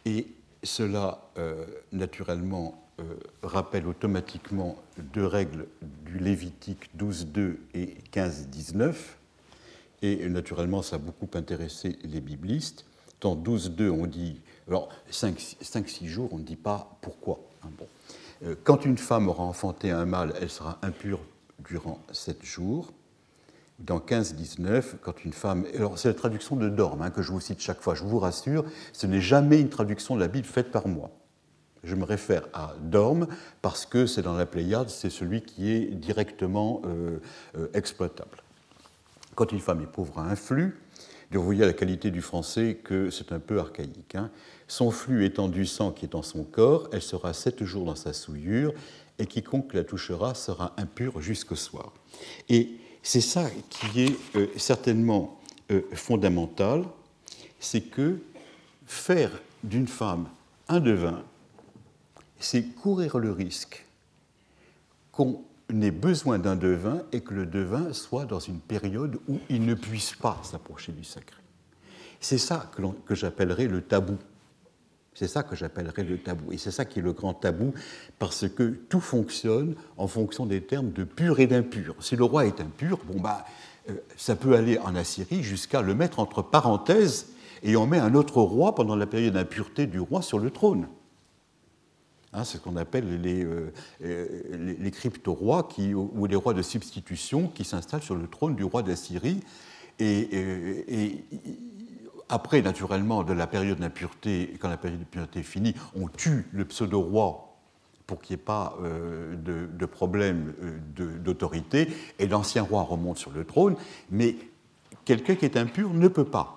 [0.06, 0.26] Et
[0.64, 3.04] cela, euh, naturellement, euh,
[3.44, 4.78] rappelle automatiquement
[5.14, 5.68] deux règles
[6.08, 8.96] du Lévitique 12.2 et 15.19,
[10.02, 12.86] et naturellement, ça a beaucoup intéressé les biblistes.
[13.22, 14.42] Dans 12.2, on dit.
[14.68, 17.40] Alors, 5-6 jours, on ne dit pas pourquoi.
[17.64, 17.88] Hein, bon.
[18.44, 21.20] Euh, quand une femme aura enfanté un mâle, elle sera impure
[21.68, 22.94] durant 7 jours.
[23.80, 25.66] dans 15-19, quand une femme.
[25.76, 27.94] Alors, c'est la traduction de Dorme hein, que je vous cite chaque fois.
[27.94, 31.12] Je vous rassure, ce n'est jamais une traduction de la Bible faite par moi.
[31.84, 33.28] Je me réfère à Dorme
[33.62, 37.20] parce que c'est dans la Pléiade, c'est celui qui est directement euh,
[37.56, 38.44] euh, exploitable.
[39.38, 40.80] Quand une femme est pauvre à un flux,
[41.32, 44.16] vous voyez la qualité du français que c'est un peu archaïque.
[44.16, 44.32] Hein.
[44.68, 47.96] Son flux étant du sang qui est en son corps, elle sera sept jours dans
[47.96, 48.74] sa souillure,
[49.20, 51.94] et quiconque la touchera sera impur jusqu'au soir.
[52.50, 56.84] Et c'est ça qui est euh, certainement euh, fondamental,
[57.60, 58.18] c'est que
[58.88, 59.30] faire
[59.64, 60.30] d'une femme
[60.68, 61.24] un devin,
[62.40, 63.86] c'est courir le risque
[65.12, 69.66] qu'on ait besoin d'un devin et que le devin soit dans une période où il
[69.66, 71.42] ne puisse pas s'approcher du sacré.
[72.20, 74.18] C'est ça que, que j'appellerais le tabou.
[75.14, 76.52] C'est ça que j'appellerais le tabou.
[76.52, 77.74] Et c'est ça qui est le grand tabou,
[78.20, 81.96] parce que tout fonctionne en fonction des termes de pur et d'impur.
[82.00, 83.46] Si le roi est impur, bon bah,
[83.90, 87.28] euh, ça peut aller en Assyrie jusqu'à le mettre entre parenthèses
[87.64, 90.88] et on met un autre roi pendant la période d'impureté du roi sur le trône.
[92.38, 93.74] Hein, c'est ce qu'on appelle les, euh,
[94.04, 99.42] euh, crypto-rois ou les rois de substitution qui s'installent sur le trône du roi d'Assyrie.
[100.00, 100.30] Et,
[100.88, 101.26] et,
[102.30, 106.66] après, naturellement, de la période d'impureté, quand la période d'impureté est finie, on tue le
[106.66, 107.48] pseudo-roi
[108.06, 113.32] pour qu'il n'y ait pas euh, de, problème euh, d'autorité, et l'ancien roi remonte sur
[113.32, 113.76] le trône,
[114.10, 114.36] mais
[115.06, 116.57] quelqu'un qui est impur ne peut pas,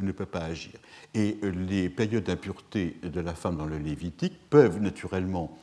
[0.00, 0.74] ne peut pas agir.
[1.14, 5.56] Et les périodes d'impureté de la femme dans le Lévitique peuvent naturellement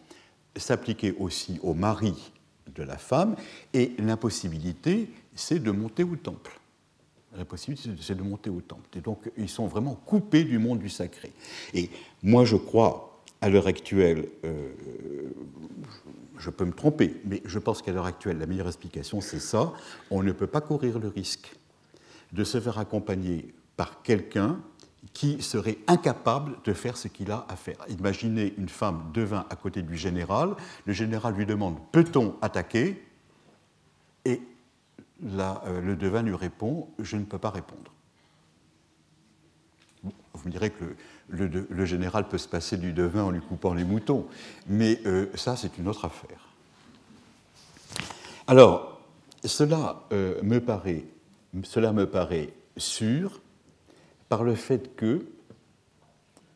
[0.55, 2.31] s'appliquer aussi au mari
[2.73, 3.35] de la femme,
[3.73, 6.59] et l'impossibilité, c'est de monter au temple
[7.37, 8.97] la possibilité, c'est de monter au temple.
[8.97, 11.31] Et donc, ils sont vraiment coupés du monde du sacré.
[11.73, 11.89] Et
[12.23, 14.69] moi, je crois, à l'heure actuelle, euh,
[16.37, 19.73] je peux me tromper, mais je pense qu'à l'heure actuelle, la meilleure explication, c'est ça.
[20.11, 21.55] On ne peut pas courir le risque
[22.31, 24.59] de se faire accompagner par quelqu'un
[25.13, 27.77] qui serait incapable de faire ce qu'il a à faire.
[27.89, 33.01] Imaginez une femme devint à côté du général, le général lui demande peut-on attaquer?
[34.25, 34.41] Et
[35.23, 37.91] euh, le devin lui répond Je ne peux pas répondre.
[40.03, 40.95] Vous me direz que
[41.29, 44.27] le, général peut se passer du devin en lui coupant les moutons,
[44.67, 46.49] mais euh, ça, c'est une autre affaire.
[48.47, 49.01] Alors,
[49.43, 51.05] cela, euh, me paraît,
[51.63, 53.39] cela me paraît sûr
[54.35, 55.27] par le fait que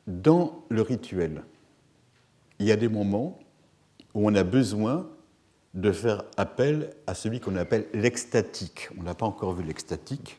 [0.05, 1.43] dans le rituel,
[2.59, 3.39] il y a des moments
[4.13, 5.09] où on a besoin
[5.75, 8.89] de faire appel à celui qu'on appelle l'extatique.
[8.99, 10.37] On n'a pas encore vu l'extatique.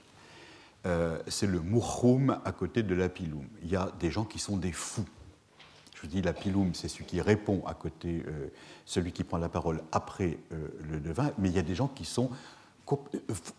[0.85, 3.47] Euh, c'est le mouchoum à côté de l'apiloum.
[3.63, 5.09] Il y a des gens qui sont des fous.
[5.95, 8.49] Je vous dis, l'apiloum, c'est celui qui répond à côté, euh,
[8.85, 11.89] celui qui prend la parole après euh, le devin, mais il y a des gens
[11.89, 12.29] qui sont.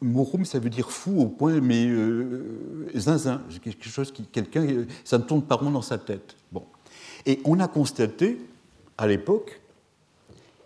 [0.02, 1.90] Mouchoum, ça veut dire fou au point, mais
[2.96, 4.14] zinzin, quelque chose.
[4.32, 6.36] Quelqu'un, ça ne tourne pas rond dans sa tête.
[6.52, 6.66] Bon.
[7.26, 8.40] Et on a constaté,
[8.98, 9.62] à l'époque,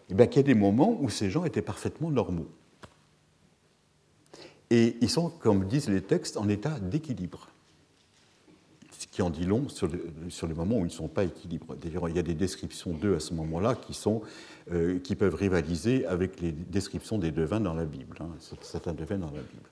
[0.10, 2.48] eh bien, qu'il y a des moments où ces gens étaient parfaitement normaux.
[4.70, 7.50] Et ils sont, comme disent les textes, en état d'équilibre.
[9.16, 11.78] Qui en dit long sur, les moments où ils ne sont pas équilibrés.
[11.82, 13.98] D'ailleurs, il y a des descriptions d'eux à ce moment-là qui,
[14.74, 18.28] euh, qui peuvent rivaliser avec les descriptions des devins dans la Bible, hein,
[18.60, 19.70] certains devins dans la Bible.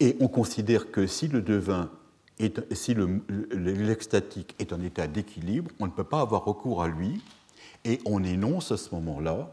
[0.00, 1.90] Et on considère que si le devin
[2.38, 2.96] est, si
[3.50, 7.22] l'extatique est en état d'équilibre, on ne peut pas avoir recours à lui
[7.84, 9.52] et on énonce à ce moment-là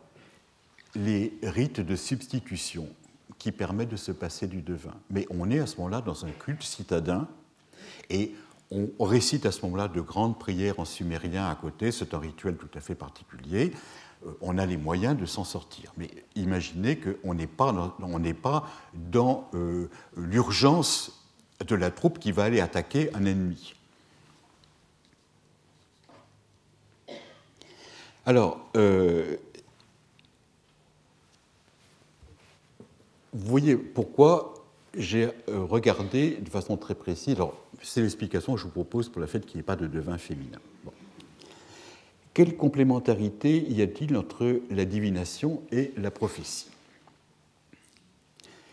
[0.95, 2.88] les rites de substitution
[3.39, 4.95] qui permettent de se passer du devin.
[5.10, 7.28] Mais on est à ce moment-là dans un culte citadin
[8.10, 8.34] et
[8.71, 11.91] on récite à ce moment-là de grandes prières en sumérien à côté.
[11.91, 13.71] C'est un rituel tout à fait particulier.
[14.26, 15.93] Euh, on a les moyens de s'en sortir.
[15.97, 17.73] Mais imaginez qu'on n'est pas
[18.93, 21.23] dans, euh, l'urgence
[21.65, 23.76] de la troupe qui va aller attaquer un ennemi.
[28.26, 29.36] Alors, euh,
[33.34, 34.54] vous voyez pourquoi
[34.96, 37.38] j'ai regardé de façon très précise.
[37.84, 40.17] C'est l'explication que je vous propose pour le fait qu'il n'y ait pas de devin
[40.17, 40.60] féminin.
[42.34, 46.67] Quelle complémentarité y a-t-il entre la divination et la prophétie?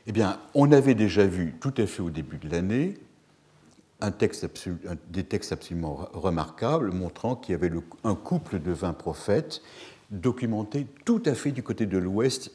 [0.06, 2.94] Eh bien, on avait déjà vu tout à fait au début de l'année
[5.11, 7.70] des textes absolument remarquables montrant qu'il y avait
[8.04, 9.61] un couple de vingt prophètes
[10.11, 12.52] documentés tout à fait du côté de l'ouest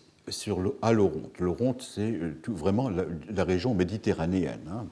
[0.81, 1.39] à l'Oronte.
[1.39, 4.67] L'Oronte, c'est euh, vraiment la, région méditerranéenne.
[4.67, 4.87] Hein,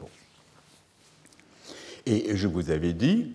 [2.06, 3.34] Et je vous avais dit,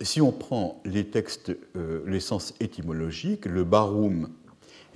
[0.00, 4.30] si on prend les textes, euh, les sens étymologiques, le baroum,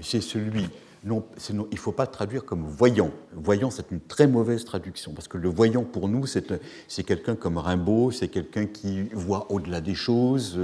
[0.00, 0.68] c'est celui
[1.02, 3.10] non, il ne faut pas traduire comme voyant.
[3.32, 7.56] Voyant, c'est une très mauvaise traduction, parce que le voyant, pour nous, c'est quelqu'un comme
[7.56, 10.58] Rimbaud, c'est quelqu'un qui voit au-delà des choses,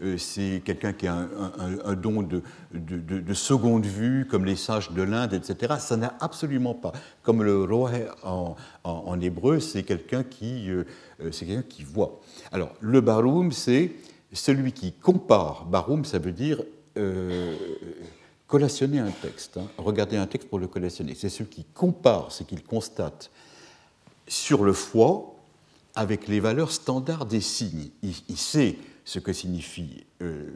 [0.00, 1.28] euh, c'est quelqu'un qui a
[1.84, 2.40] un, don de,
[2.72, 5.74] de, seconde vue, comme les sages de l'Inde, etc.
[5.80, 6.92] Ça n'a absolument pas.
[7.24, 7.90] Comme le rohe
[8.22, 10.84] en, hébreu, c'est quelqu'un qui, euh,
[11.84, 12.20] voit.
[12.52, 13.90] Alors, le baroum, c'est
[14.32, 15.64] celui qui compare.
[15.64, 16.62] Baroum, ça veut dire...
[16.96, 17.56] Euh,
[18.50, 19.68] collationner un texte, hein.
[19.78, 23.30] regarder un texte pour le collationner, c'est celui qui compare ce qu'il constate
[24.26, 25.36] sur le foie
[25.94, 27.90] avec les valeurs standards des signes.
[28.02, 30.04] Il, sait ce que signifient.
[30.20, 30.50] Euh,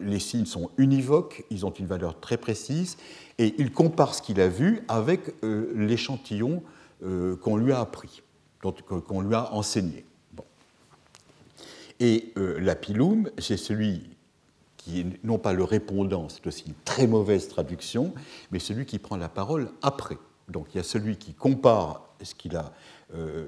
[0.00, 2.98] les signes sont univoques, ils ont une valeur très précise,
[3.38, 6.62] et il compare ce qu'il a vu avec euh, l'échantillon
[7.02, 8.22] euh, qu'on lui a appris,
[8.60, 10.04] qu'on lui a enseigné.
[12.00, 14.09] Et l'apilum, c'est celui
[15.24, 18.14] non pas le répondant, c'est aussi une très mauvaise traduction,
[18.50, 20.18] mais celui qui prend la parole après.
[20.48, 22.58] Donc il y a celui qui compare ce qu'il
[23.14, 23.46] euh,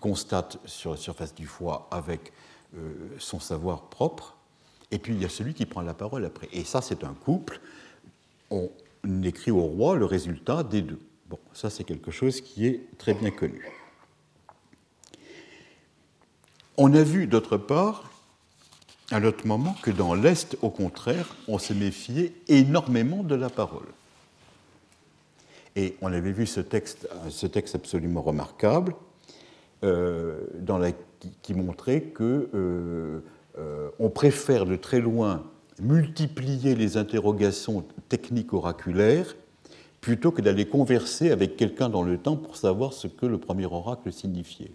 [0.00, 2.32] constate sur la surface du foie avec
[2.76, 4.36] euh, son savoir propre,
[4.90, 6.48] et puis il y a celui qui prend la parole après.
[6.52, 7.60] Et ça, c'est un couple.
[8.50, 8.70] On
[9.24, 11.00] écrit au roi le résultat des deux.
[11.28, 13.68] Bon, ça, c'est quelque chose qui est très bien connu.
[16.76, 18.10] On a vu d'autre part
[19.10, 23.86] à l'autre moment que dans l'Est, au contraire, on se méfiait énormément de la parole.
[25.76, 27.06] Et on avait vu ce texte,
[27.74, 28.94] absolument remarquable
[29.84, 30.40] euh,
[31.42, 33.20] qui, montrait que euh,
[33.58, 35.44] euh, on préfère de très loin
[35.80, 39.36] multiplier les interrogations techniques oraculaires
[40.00, 43.66] plutôt que d'aller converser avec quelqu'un dans le temps pour savoir ce que le premier
[43.66, 44.70] oracle signifiait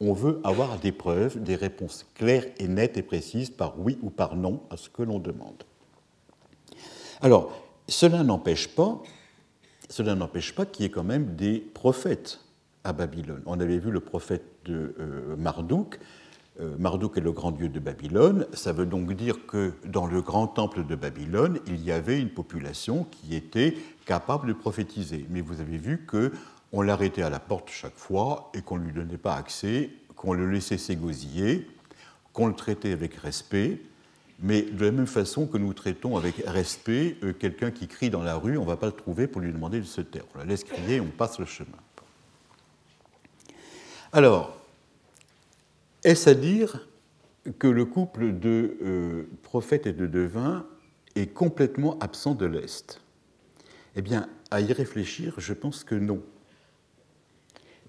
[0.00, 4.10] on veut avoir des preuves, des réponses claires et nettes et précises par oui ou
[4.10, 5.64] par non à ce que l'on demande.
[7.22, 7.52] Alors,
[7.88, 9.02] cela n'empêche pas,
[9.88, 12.40] cela n'empêche pas qu'il y ait quand même des prophètes
[12.84, 13.42] à Babylone.
[13.46, 15.98] On avait vu le prophète de euh, Marduk.
[16.60, 18.46] Euh, Marduk est le grand dieu de Babylone.
[18.52, 22.30] Ça veut donc dire que dans le grand temple de Babylone, il y avait une
[22.30, 23.74] population qui était
[24.04, 25.26] capable de prophétiser.
[25.30, 26.32] Mais vous avez vu que
[26.72, 30.32] on l'arrêtait à la porte chaque fois et qu'on ne lui donnait pas accès, qu'on
[30.32, 31.68] le laissait s'égosiller,
[32.32, 33.80] qu'on le traitait avec respect,
[34.40, 38.22] mais de la même façon que nous traitons avec respect euh, quelqu'un qui crie dans
[38.22, 40.24] la rue, on ne va pas le trouver pour lui demander de se taire.
[40.34, 41.78] On la laisse crier, on passe le chemin.
[44.12, 44.56] Alors,
[46.04, 46.86] est-ce à dire
[47.58, 50.66] que le couple de euh, prophète et de devin
[51.14, 53.00] est complètement absent de l'Est?
[53.94, 56.22] Eh bien, à y réfléchir, je pense que non.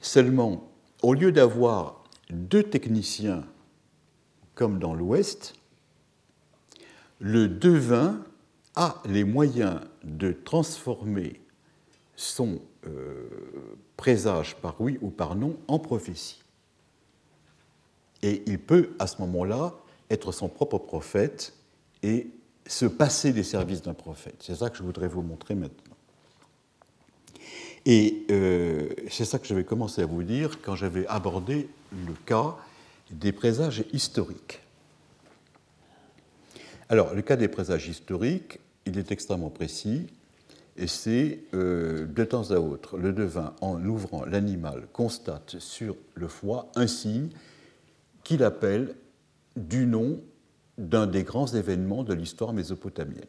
[0.02, 0.72] Seulement,
[1.02, 3.46] au lieu d'avoir deux techniciens
[4.56, 5.56] comme dans l'Ouest,
[7.20, 8.24] le devin
[8.76, 11.42] a les moyens de transformer
[12.16, 13.28] son euh,
[13.96, 16.44] présage par oui ou par non en prophétie.
[18.22, 19.76] Et il peut à ce moment-là
[20.10, 21.54] être son propre prophète
[22.04, 22.30] et
[22.66, 24.38] se passer des services d'un prophète.
[24.40, 25.87] C'est ça que je voudrais vous montrer maintenant.
[27.90, 32.14] Et euh, c'est ça que je vais commencer à vous dire quand j'avais abordé le
[32.26, 32.58] cas
[33.12, 34.60] des présages historiques.
[36.90, 40.06] Alors, le cas des présages historiques, il est extrêmement précis,
[40.76, 46.28] et c'est euh, de temps à autre, le devin, en ouvrant l'animal, constate sur le
[46.28, 47.30] foie un signe
[48.26, 48.96] qu'il appelle
[49.56, 50.20] du nom
[50.78, 53.24] d'un des grands événements de l'histoire mésopotamienne.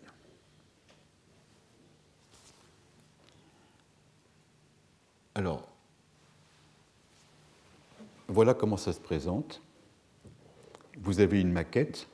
[5.39, 5.69] Alors,
[8.27, 9.63] voilà comment ça se présente.
[10.99, 12.09] Vous avez une maquette.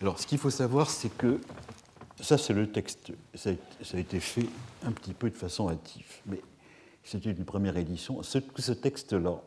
[0.00, 1.40] Alors, ce qu'il faut savoir, c'est que
[2.20, 3.12] ça, c'est le texte.
[3.36, 4.48] Ça a, été fait
[4.82, 6.40] un petit peu de façon hâtive, mais
[7.04, 8.20] c'était une première édition.
[8.24, 9.40] Ce, ce texte-là,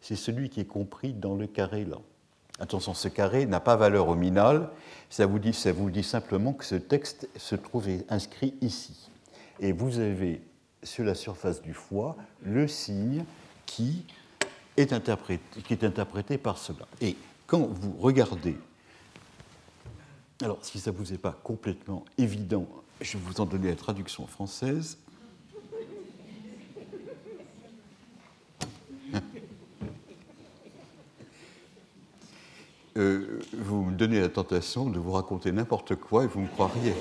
[0.00, 1.98] c'est celui qui est compris dans le carré là.
[2.60, 4.70] Attention, ce carré n'a pas valeur nominale.
[5.10, 9.10] Ça vous dit, ça vous dit simplement que ce texte se trouve inscrit ici.
[9.58, 10.40] Et vous avez
[10.82, 13.24] sur la surface du foie le signe
[13.66, 14.04] qui
[14.76, 16.86] est interprété, par cela.
[17.00, 17.16] Et
[17.46, 18.56] quand vous regardez,
[20.42, 22.66] alors si ça ne vous est pas complètement évident,
[23.00, 24.98] je vais vous en donner la traduction française.
[32.98, 36.92] Euh, vous me donnez la tentation de vous raconter n'importe quoi et vous me croiriez.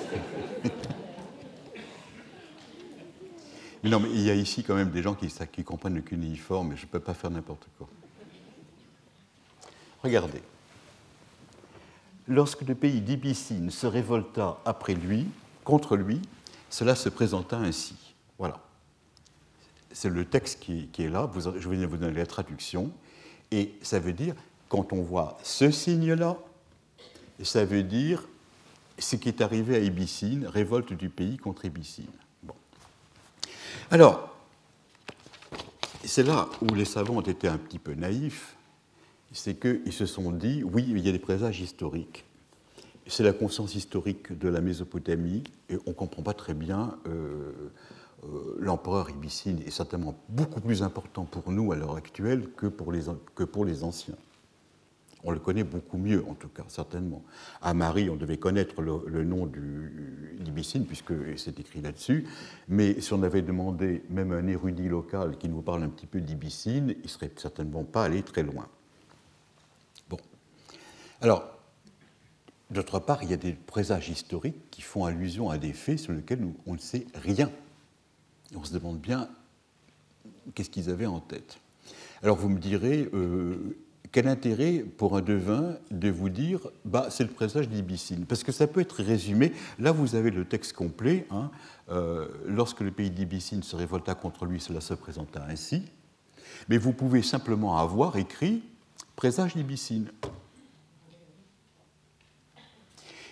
[3.84, 6.74] Mais non, mais il y a ici quand même des gens qui, comprennent le cunéiforme,
[6.74, 7.88] et je ne peux pas faire n'importe quoi.
[10.04, 10.42] Regardez.
[12.28, 15.28] Lorsque le pays d'Ibicine se révolta après lui,
[15.64, 16.22] contre lui,
[16.70, 17.96] cela se présenta ainsi.
[18.38, 18.62] Voilà.
[19.92, 22.92] C'est le texte qui, est là, je vais vous donner la traduction,
[23.50, 24.36] et ça veut dire,
[24.70, 26.38] quand on voit ce signe-là,
[27.44, 28.28] ça veut dire
[29.00, 32.06] ce qui est arrivé à Ibicine, révolte du pays contre Ibicine.
[33.90, 34.36] Alors,
[36.04, 38.56] c'est là où les savants ont été un petit peu naïfs,
[39.32, 42.26] c'est qu'ils se sont dit, oui, il y a des présages historiques.
[43.08, 46.98] C'est la conscience historique de la Mésopotamie, et on ne comprend pas très bien.
[47.08, 47.52] Euh,
[48.24, 52.92] euh, l'empereur Ibicine est certainement beaucoup plus important pour nous à l'heure actuelle que pour
[52.92, 54.16] les anciens.
[55.24, 57.24] On le connaît beaucoup mieux, en tout cas, certainement.
[57.62, 59.46] À Marie, on devait connaître le, nom
[60.40, 62.26] d'Ibicine, puisque c'est écrit là-dessus.
[62.68, 66.22] Mais si on avait demandé même un érudit local qui nous parle un petit peu
[66.22, 68.68] d'Ibicine, il ne serait certainement pas allé très loin.
[70.10, 70.18] Bon.
[71.22, 71.44] Alors,
[72.72, 76.14] d'autre part, il y a des présages historiques qui font allusion à des faits sur
[76.14, 77.52] lesquels on ne sait rien.
[78.56, 79.30] On se demande bien
[80.56, 81.60] qu'est-ce qu'ils avaient en tête.
[82.24, 83.78] Alors vous me direz, euh,
[84.12, 88.52] quel intérêt pour un devin de vous dire bah, c'est le présage d'Ibicine Parce que
[88.52, 89.54] ça peut être résumé.
[89.80, 91.26] Là, vous avez le texte complet.
[91.32, 91.50] Hein.
[91.90, 95.84] Euh, lorsque le pays d'Ibicine se révolta contre lui, cela se présenta ainsi.
[96.68, 98.64] Mais vous pouvez simplement avoir écrit
[99.16, 100.12] présage d'Ibicine.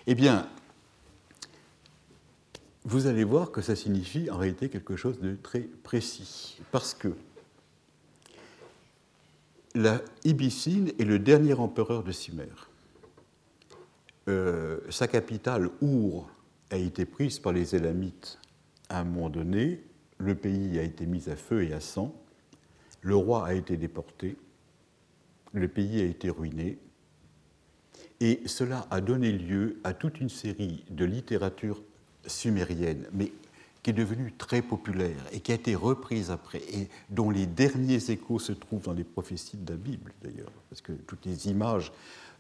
[0.08, 0.48] Eh bien,
[2.86, 6.60] vous allez voir que ça signifie en réalité quelque chose de très précis.
[6.72, 7.10] Parce que
[9.76, 12.50] la Ibicine est le dernier empereur de Sumer.
[14.28, 16.30] Euh, sa capitale, Our,
[16.72, 18.40] a été prise par les Élamites
[18.90, 19.84] à un moment donné.
[20.18, 22.14] Le pays a été mis à feu et à sang.
[23.02, 24.38] Le roi a été déporté.
[25.54, 26.78] Le pays a été ruiné.
[28.20, 31.82] Et cela a donné lieu à toute une série de littératures
[32.26, 33.32] sumériennes, mais
[33.84, 38.12] qui est devenue très populaire et qui a été reprise après, et dont les derniers
[38.12, 41.92] échos se trouvent dans les prophéties de la Bible d'ailleurs, parce que toutes les images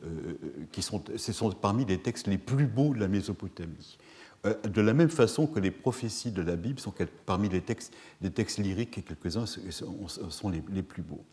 [0.03, 0.35] euh,
[0.71, 3.97] qui sont, ce sont parmi les textes les plus beaux de la Mésopotamie.
[4.45, 6.93] Euh, de la même façon que les prophéties de la Bible sont
[7.25, 11.23] parmi les textes, les textes lyriques, et quelques-uns sont les, les, plus beaux.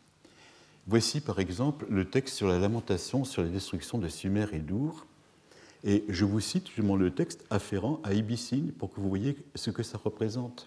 [0.89, 5.07] Voici par exemple le texte sur la lamentation sur la destruction de Sumer et d'Our
[5.87, 9.71] et je vous cite justement le texte afférent à Ibicine pour que vous voyez ce
[9.71, 10.67] que ça représente.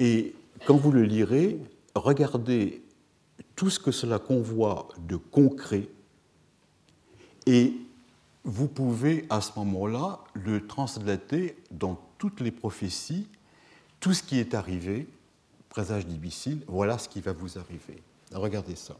[0.00, 0.34] Et
[0.66, 1.58] quand vous le lirez,
[1.94, 2.82] regardez
[3.54, 5.88] tout ce que cela convoit de concret
[7.46, 7.72] et
[8.42, 13.28] vous pouvez à ce moment-là le translater dans toutes les prophéties,
[14.00, 15.06] tout ce qui est arrivé,
[15.68, 18.02] présage d'Ibicine, voilà ce qui va vous arriver.
[18.32, 18.96] Regardez ça.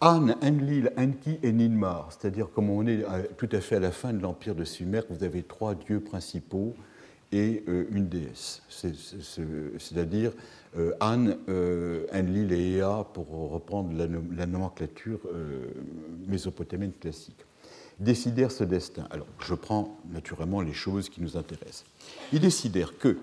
[0.00, 3.04] An, Enlil, Enki et Ninmar, c'est-à-dire comme on est
[3.38, 6.74] tout à fait à la fin de l'empire de Sumer, vous avez trois dieux principaux
[7.32, 10.32] et euh, une déesse, c'est-à-dire
[10.76, 15.20] euh, An, euh, Enlil et Ea pour reprendre la, nomenclature
[16.28, 17.44] mésopotamienne classique.
[17.98, 19.06] Décidèrent ce destin.
[19.10, 21.84] Alors, je prends naturellement les choses qui nous intéressent.
[22.32, 23.16] Ils décidèrent que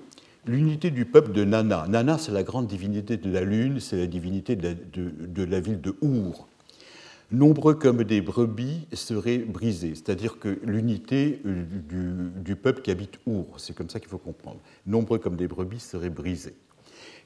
[0.48, 4.08] l'unité du peuple de Nana, Nana c'est la grande divinité de la lune, c'est la
[4.08, 6.48] divinité de la, de la ville de Our,
[7.34, 11.66] nombreux comme des brebis seraient brisés, c'est-à-dire que l'unité euh,
[12.36, 15.80] du, peuple qui habite Our, c'est comme ça qu'il faut comprendre, nombreux comme des brebis
[15.80, 16.56] seraient brisés.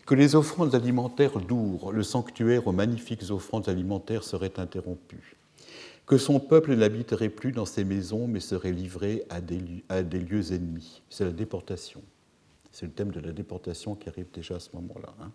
[0.06, 5.36] Que les offrandes alimentaires d'Our, le sanctuaire aux magnifiques offrandes alimentaires, seraient interrompues.
[6.06, 11.02] Que son peuple n'habiterait plus dans ses maisons, mais serait livré à des, lieux ennemis.
[11.10, 12.02] C'est la déportation.
[12.72, 15.14] C'est le thème de la déportation qui arrive déjà à ce moment-là.
[15.22, 15.32] Hein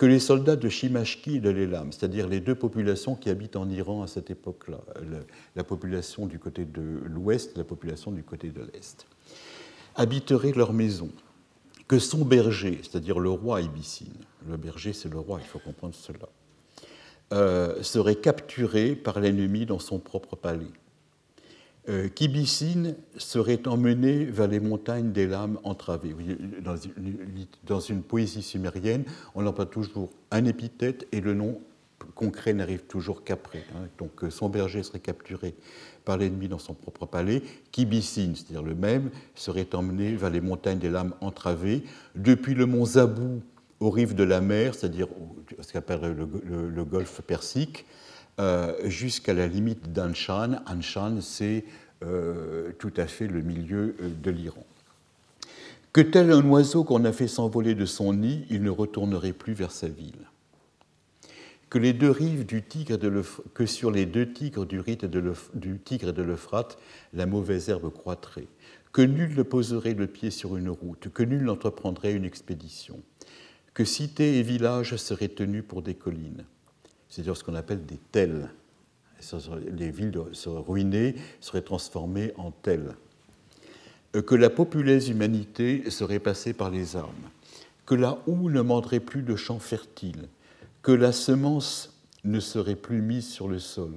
[0.00, 3.68] que les soldats de Shimashki et de l'Elam, c'est-à-dire les deux populations qui habitent en
[3.68, 4.78] Iran à cette époque-là,
[5.54, 9.06] la population du côté de l'ouest, la population du côté de l'est,
[9.96, 11.10] habiteraient leurs maisons,
[11.86, 14.14] que son berger, c'est-à-dire le roi Ibicine,
[14.48, 16.30] le berger c'est le roi, il faut comprendre cela,
[17.34, 20.72] euh, serait capturé par l'ennemi dans son propre palais
[21.88, 26.14] euh, Kibicine serait emmené vers les montagnes des lames entravées.
[27.64, 29.04] Dans une, poésie sumérienne,
[29.34, 31.60] on emploie toujours un épithète et le nom
[32.14, 33.64] concret n'arrive toujours qu'après.
[33.74, 33.88] Hein.
[33.98, 35.54] Donc euh, son berger serait capturé
[36.04, 37.42] par l'ennemi dans son propre palais.
[37.72, 41.82] Kibicine, c'est-à-dire le même, serait emmené vers les montagnes des lames entravées,
[42.14, 43.42] depuis le mont Zabou
[43.80, 45.08] aux rives de la mer, c'est-à-dire
[45.60, 46.14] ce qu'appelle
[46.44, 48.09] le, golfe Persique, euh,
[48.84, 50.62] jusqu'à la limite d'Anshan.
[50.66, 51.64] Anshan, c'est
[52.02, 54.64] euh, tout à fait le milieu euh, de l'Iran.
[55.92, 59.52] Que tel un oiseau qu'on a fait s'envoler de son nid, il ne retournerait plus
[59.52, 60.30] vers sa ville.
[61.68, 62.98] Que, les deux rives du tigre
[63.52, 66.78] que sur les deux tigres du, rite du tigre et de l'Euphrate,
[67.12, 68.48] la mauvaise herbe croîtrait.
[68.92, 73.00] que nul ne poserait le pied sur une route, que nul n'entreprendrait une expédition,
[73.74, 76.44] que cités et villages seraient tenus pour des collines,
[77.10, 78.50] c'est-à-dire ce qu'on appelle des tels.
[79.72, 82.94] Les villes seraient ruinées, seraient transformées en tels.
[84.16, 87.28] Euh, que la populeuse humanité serait passée par les armes,
[87.84, 90.28] que la houe ne manderait plus de champs fertiles,
[90.82, 93.94] que la semence ne serait plus mise sur le sol,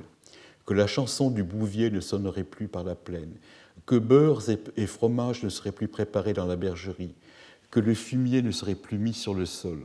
[0.65, 3.33] que la chanson du bouvier ne sonnerait plus par la plaine,
[3.85, 4.43] que beurres
[4.77, 7.15] et fromages ne seraient plus préparés dans la bergerie,
[7.71, 9.79] que le fumier ne serait plus mis sur le sol,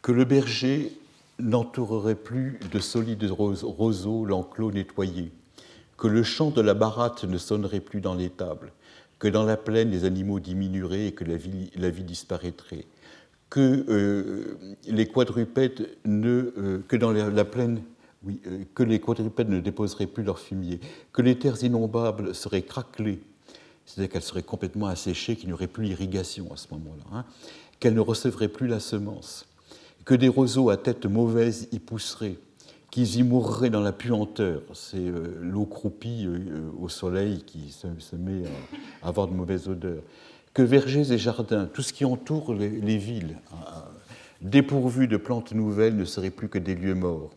[0.00, 0.92] que le berger
[1.42, 5.32] n'entourerait plus de solides roseaux l'enclos nettoyé,
[5.98, 8.72] que le chant de la baratte ne sonnerait plus dans les tables,
[9.18, 12.86] que dans la plaine les animaux diminueraient et que la vie, la vie disparaîtrait,
[13.50, 17.82] que euh, les quadrupèdes ne, euh, que dans la, plaine,
[18.24, 20.80] oui, euh, que les quadrupèdes ne déposeraient plus leur fumier,
[21.12, 23.20] que les terres innombrables seraient craquelées,
[23.84, 27.24] c'est-à-dire qu'elles seraient complètement asséchées, qu'il n'y aurait plus d'irrigation à ce moment-là, hein,
[27.78, 29.46] qu'elles ne recevraient plus la semence,
[30.04, 32.38] que des roseaux à tête mauvaise y pousseraient,
[32.90, 34.62] qu'ils y mourraient dans la puanteur.
[34.74, 38.42] C'est euh, l'eau croupie euh, au soleil qui se, met
[39.02, 40.02] à avoir de mauvaises odeurs.
[40.54, 43.56] Que vergers et jardins, tout ce qui entoure les, villes, euh,
[44.42, 47.30] dépourvus de plantes nouvelles, ne seraient plus que des lieux morts.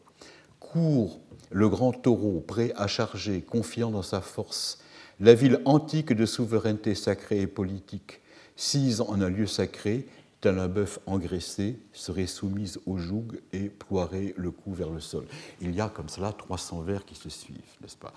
[0.59, 1.20] Court
[1.51, 4.80] le grand taureau, prêt à charger, confiant dans sa force,
[5.20, 8.20] la ville antique de souveraineté sacrée et politique,
[8.57, 10.05] sise en un lieu sacré,
[10.41, 15.25] tel un bœuf engraissé, serait soumise au joug et ploierait le cou vers le sol.
[15.61, 18.13] Il y a comme cela 300 vers qui se suivent, n'est-ce pas?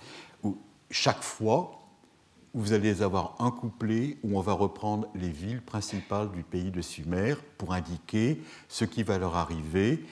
[0.91, 1.73] Chaque fois,
[2.55, 6.81] vous allez avoir un couplet où on va reprendre les villes principales du pays de
[6.81, 10.05] Sumer pour indiquer ce qui va leur arriver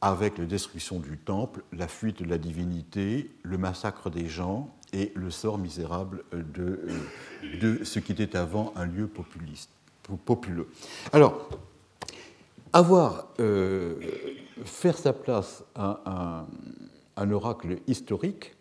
[0.00, 5.12] avec la destruction du temple, la fuite de la divinité, le massacre des gens et
[5.14, 9.70] le sort misérable de ce qui était avant un lieu populiste
[10.24, 10.68] populeux.
[11.12, 11.48] Alors,
[12.72, 13.94] avoir, euh,
[14.64, 16.46] faire sa place à
[17.16, 18.56] un, oracle historique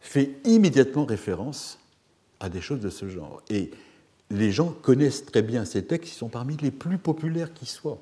[0.00, 1.78] fait immédiatement référence
[2.40, 3.42] à des choses de ce genre.
[3.48, 3.70] Et
[4.30, 8.00] les gens connaissent très bien ces textes, ils sont parmi les plus populaires qui soient.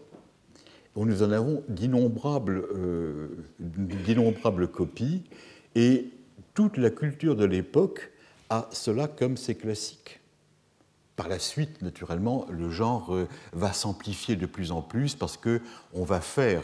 [0.97, 5.23] Nous en avons d'innombrables euh, copies,
[5.77, 6.11] et
[6.55, 8.11] toute la culture de l'époque
[8.51, 10.18] a cela comme ses classiques.
[11.19, 15.61] Par la suite, naturellement, le genre euh, va s'amplifier de plus en plus parce que
[15.93, 16.63] on va faire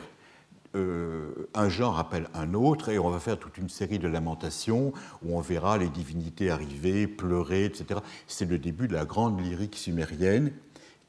[0.76, 4.92] euh, un genre appelle un autre et on va faire toute une série de lamentations
[5.24, 7.98] où on verra les divinités arriver, pleurer, etc.
[8.28, 10.52] C'est le début de la grande lyrique sumérienne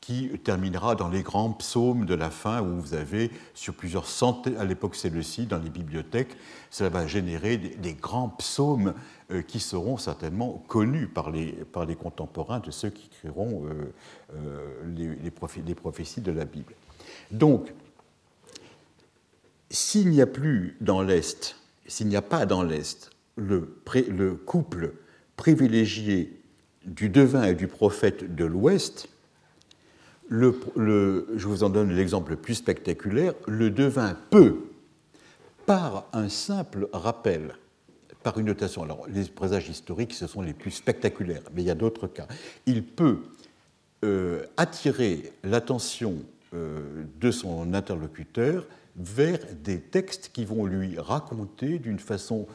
[0.06, 4.56] qui terminera dans les grands psaumes de la fin, où vous avez sur plusieurs centaines,
[4.58, 6.38] à l'époque c'est le ci, dans les bibliothèques,
[6.70, 8.94] cela va générer des, grands psaumes
[9.32, 13.94] euh, qui seront certainement connus par les, par les contemporains de ceux qui créeront euh,
[14.36, 16.76] euh, les, prophéties de la Bible.
[17.32, 17.74] Donc,
[19.72, 21.56] s'il n'y a plus dans l'Est,
[21.88, 24.94] s'il n'y a pas dans l'Est le, le couple
[25.36, 26.40] privilégié
[26.86, 29.10] du devin et du prophète de l'Ouest,
[30.30, 34.58] je vous en donne l'exemple le plus spectaculaire, le devin peut,
[35.66, 37.56] par un simple rappel,
[38.24, 41.72] par une notation, alors les présages historiques, ce sont les plus spectaculaires, mais il y
[41.72, 42.28] a d'autres cas,
[42.66, 43.20] il peut
[44.04, 46.18] euh, attirer l'attention
[46.54, 48.66] euh, de son interlocuteur
[48.96, 52.48] vers des textes qui vont lui raconter d'une façon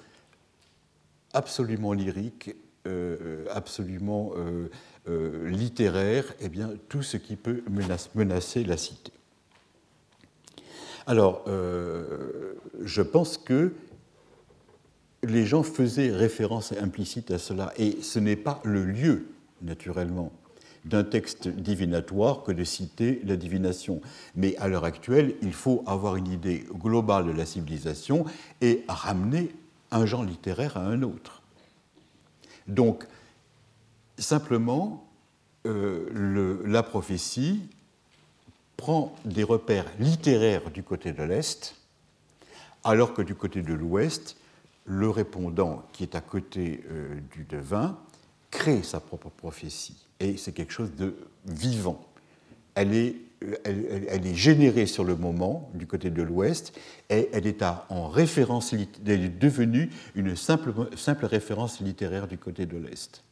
[1.33, 2.55] absolument lyrique,
[2.87, 4.33] euh, absolument
[5.11, 7.63] euh, littéraire, eh bien, tout ce qui peut
[8.15, 9.13] menacer la cité.
[11.07, 13.73] Alors, euh, je pense que
[15.25, 19.27] les gens faisaient référence implicite à cela, et ce n'est pas le lieu,
[19.63, 20.33] naturellement,
[20.85, 24.01] d'un texte divinatoire que de citer la divination.
[24.37, 28.25] Mais à l'heure actuelle, il faut avoir une idée globale de la civilisation
[28.61, 29.51] et ramener
[29.91, 31.43] un genre littéraire à un autre.
[32.69, 33.05] Donc,
[34.21, 35.11] Simplement,
[35.67, 37.63] euh, la prophétie
[38.77, 41.75] prend des repères littéraires du côté de l'Est,
[42.85, 44.37] alors que du côté de l'Ouest,
[44.85, 47.99] le répondant qui est à côté euh, du devin
[48.51, 50.07] crée sa propre prophétie.
[50.21, 51.17] Et c'est quelque chose de
[51.47, 52.05] vivant.
[52.75, 58.09] Elle est, euh, générée sur le moment du côté de l'Ouest et elle est en
[58.09, 63.25] référence, elle est devenue une simple, simple référence littéraire du côté de l'Est.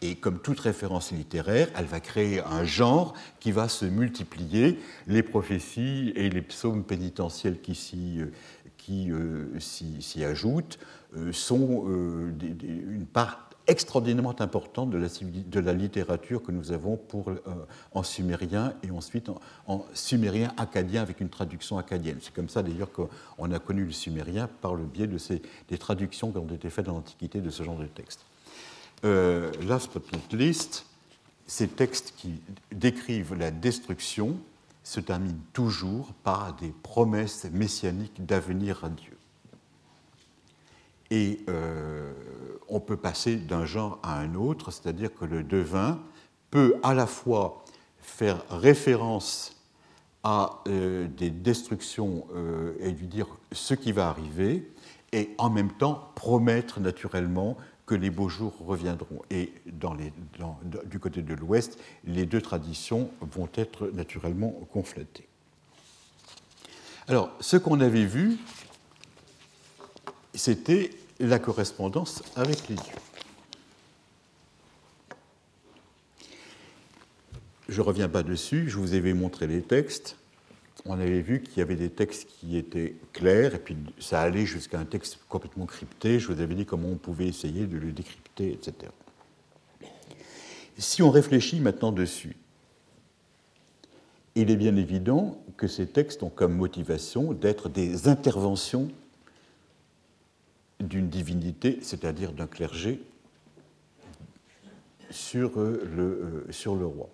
[0.00, 4.78] Et comme toute référence littéraire, elle va créer un genre qui va se multiplier.
[5.06, 8.20] Les prophéties et les psaumes pénitentiels qui s'y
[8.78, 9.58] qui, euh,
[10.24, 10.78] ajoutent
[11.16, 17.36] euh, sont euh, une part extraordinairement importante de la, littérature que nous avons pour, euh,
[17.92, 19.30] en sumérien et ensuite
[19.66, 22.18] en, sumérien acadien avec une traduction acadienne.
[22.20, 25.78] C'est comme ça d'ailleurs qu'on a connu le sumérien par le biais de ces, des
[25.78, 28.24] traductions qui ont été faites dans l'Antiquité de ce genre de textes.
[29.04, 30.86] Euh, last but not least,
[31.46, 32.40] ces textes qui
[32.70, 34.36] décrivent la destruction
[34.84, 39.16] se terminent toujours par des promesses messianiques d'avenir à Dieu.
[41.10, 42.12] Et euh,
[42.68, 46.00] on peut passer d'un genre à un autre, c'est-à-dire que le devin
[46.50, 47.64] peut à la fois
[48.00, 49.56] faire référence
[50.24, 54.68] à euh, des destructions euh, et lui dire ce qui va arriver,
[55.12, 57.58] et en même temps promettre naturellement
[57.94, 59.22] les beaux jours reviendront.
[59.30, 59.52] Et
[60.84, 65.28] du côté de l'Ouest, les deux traditions vont être naturellement conflatées.
[67.08, 68.38] Alors, ce qu'on avait vu,
[70.34, 72.94] c'était la correspondance avec les dieux.
[77.68, 80.16] Je ne reviens pas dessus, je vous avais montré les textes.
[80.84, 84.46] On avait vu qu'il y avait des textes qui étaient clairs, et puis ça allait
[84.46, 86.18] jusqu'à un texte complètement crypté.
[86.18, 88.90] Je vous avais dit comment on pouvait essayer de le décrypter, etc.
[90.76, 92.36] Si on réfléchit maintenant dessus,
[94.34, 98.88] il est bien évident que ces textes ont comme motivation d'être des interventions
[100.80, 103.00] d'une divinité, c'est-à-dire d'un clergé,
[105.10, 107.08] sur euh, le, euh, sur le roi.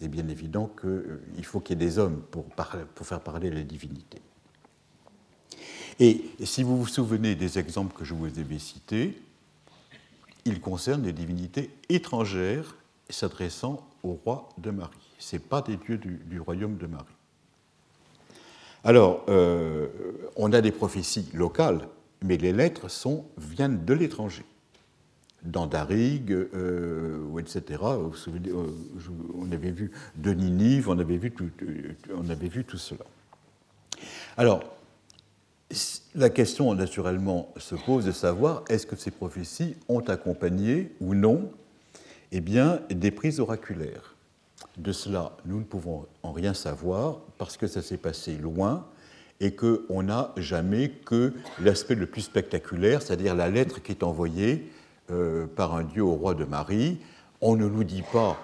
[0.00, 2.46] Il bien évident qu'il euh, faut qu'il y ait des hommes pour,
[3.02, 4.20] faire parler la divinité.
[5.98, 9.20] Et si vous vous souvenez des exemples que je vous avais cités,
[10.44, 12.76] ils concernent des divinités étrangères
[13.10, 14.96] s'adressant au roi de Marie.
[15.18, 17.06] Ce n'est pas des dieux du, royaume de Marie.
[18.84, 19.24] Alors,
[20.36, 21.88] on a des prophéties locales
[22.22, 24.44] mais les lettres sont, viennent de l'étranger.
[25.44, 27.80] Dans Darig, euh, etc.
[28.00, 28.66] Vous souvenez, euh,
[29.34, 31.48] on avait vu de Ninive, on avait vu tout,
[32.14, 33.04] on avait vu tout cela.
[34.36, 34.64] Alors,
[36.14, 41.50] la question naturellement se pose de savoir est-ce que ces prophéties ont accompagné ou non
[42.32, 44.14] eh bien, des prises oraculaires.
[44.76, 48.86] De cela, nous ne pouvons en rien savoir parce que ça s'est passé loin
[49.40, 54.70] et qu'on n'a jamais que l'aspect le plus spectaculaire, c'est-à-dire la lettre qui est envoyée
[55.10, 56.98] euh, par un dieu au roi de Marie.
[57.40, 58.36] On ne nous dit pas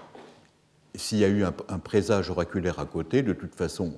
[0.94, 3.94] s'il y a eu un, présage oraculaire à côté, de toute façon,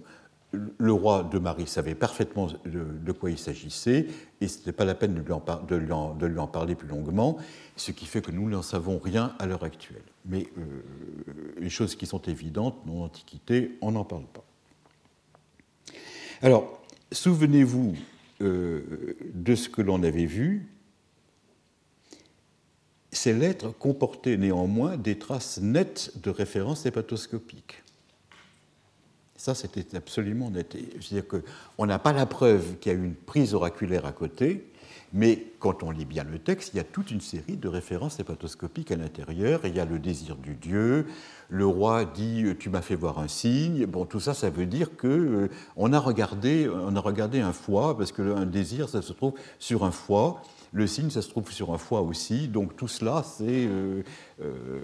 [0.53, 4.07] le roi de Marie savait parfaitement de, quoi il s'agissait,
[4.41, 7.37] et ce n'était pas la peine de lui, en parler plus longuement,
[7.77, 10.03] ce qui fait que nous n'en savons rien à l'heure actuelle.
[10.25, 10.63] Mais euh,
[11.59, 14.45] les choses qui sont évidentes, dans l'Antiquité, on n'en parle pas.
[16.43, 17.95] Alors, souvenez-vous
[18.41, 20.69] euh, de ce que l'on avait vu.
[23.17, 27.83] Ces lettres comportaient néanmoins des traces nettes de références hépatoscopiques.
[29.37, 30.77] Ça, c'était absolument net.
[31.01, 34.71] C'est-à-dire qu'on n'a pas la preuve qu'il y a une prise oraculaire à côté,
[35.15, 38.21] mais quand on lit bien le texte, il y a toute une série de références
[38.21, 39.61] hépatoscopiques à l'intérieur.
[39.65, 41.07] Il y a le désir du Dieu,
[41.49, 43.87] le roi dit Tu m'as fait voir un signe.
[43.87, 45.49] Bon, tout ça, ça veut dire qu'on euh,
[45.79, 50.43] a, a regardé un foie, parce qu'un désir, ça se trouve sur un foie.
[50.77, 52.49] Le signe, ça se trouve sur un foie aussi.
[52.49, 53.67] Donc tout cela, c'est.
[53.67, 54.03] Euh,
[54.43, 54.79] euh,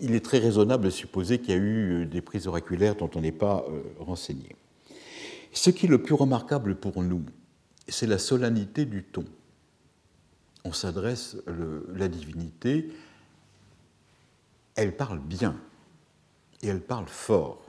[0.00, 3.20] il est très raisonnable de supposer qu'il y a eu des prises oraculaires dont on
[3.20, 3.66] n'est pas
[4.00, 4.56] renseigné.
[5.52, 7.22] Ce qui est le plus remarquable pour nous,
[7.86, 9.26] c'est la solennité du ton.
[10.64, 11.36] On s'adresse,
[11.94, 12.88] la divinité,
[14.74, 15.54] elle parle bien
[16.62, 17.62] et elle parle fort.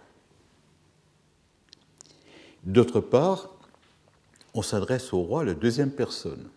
[2.64, 3.53] D'autre part,
[4.54, 6.50] on s'adresse au roi la deuxième personne.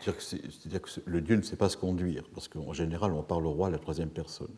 [0.00, 3.52] C'est-à-dire que, le Dieu ne sait pas se conduire, parce qu'en général, on parle au
[3.52, 4.54] roi la troisième personne.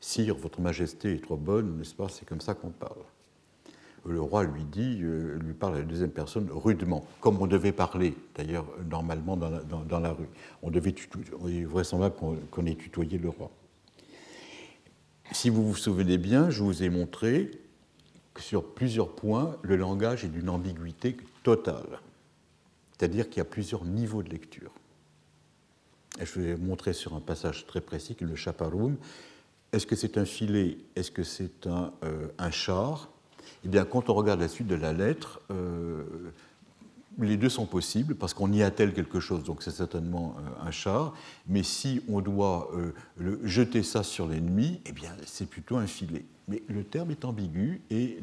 [0.00, 2.08] Sire, votre majesté est trop bonne, n'est-ce pas?
[2.08, 3.02] C'est comme ça qu'on parle
[4.08, 7.72] le roi lui dit, euh, lui parle à la deuxième personne rudement, comme on devait
[7.72, 10.28] parler d'ailleurs normalement dans la, rue.
[10.62, 10.94] On devait
[11.46, 12.14] il est vraisemblable
[12.50, 13.50] qu'on ait tutoyé le roi.
[15.32, 17.50] Si vous vous souvenez bien, je vous ai montré
[18.40, 22.00] sur plusieurs points, le langage est d'une ambiguïté totale.
[22.92, 24.70] C'est-à-dire qu'il y a plusieurs niveaux de lecture.
[26.20, 28.96] Et je vous ai montré sur un passage très précis le chaparoum,
[29.72, 30.78] est-ce que c'est un filet?
[30.94, 33.10] Est-ce que c'est un, euh, un char?
[33.64, 36.04] Eh bien, quand on regarde la suite de la lettre, euh,
[37.18, 40.70] les deux sont possibles parce qu'on y attelle quelque chose, donc c'est certainement euh, un
[40.70, 41.14] char.
[41.48, 46.24] Mais si on doit euh, jeter ça sur l'ennemi, eh bien, c'est plutôt un filet.
[46.48, 48.18] Mais le terme est ambigu et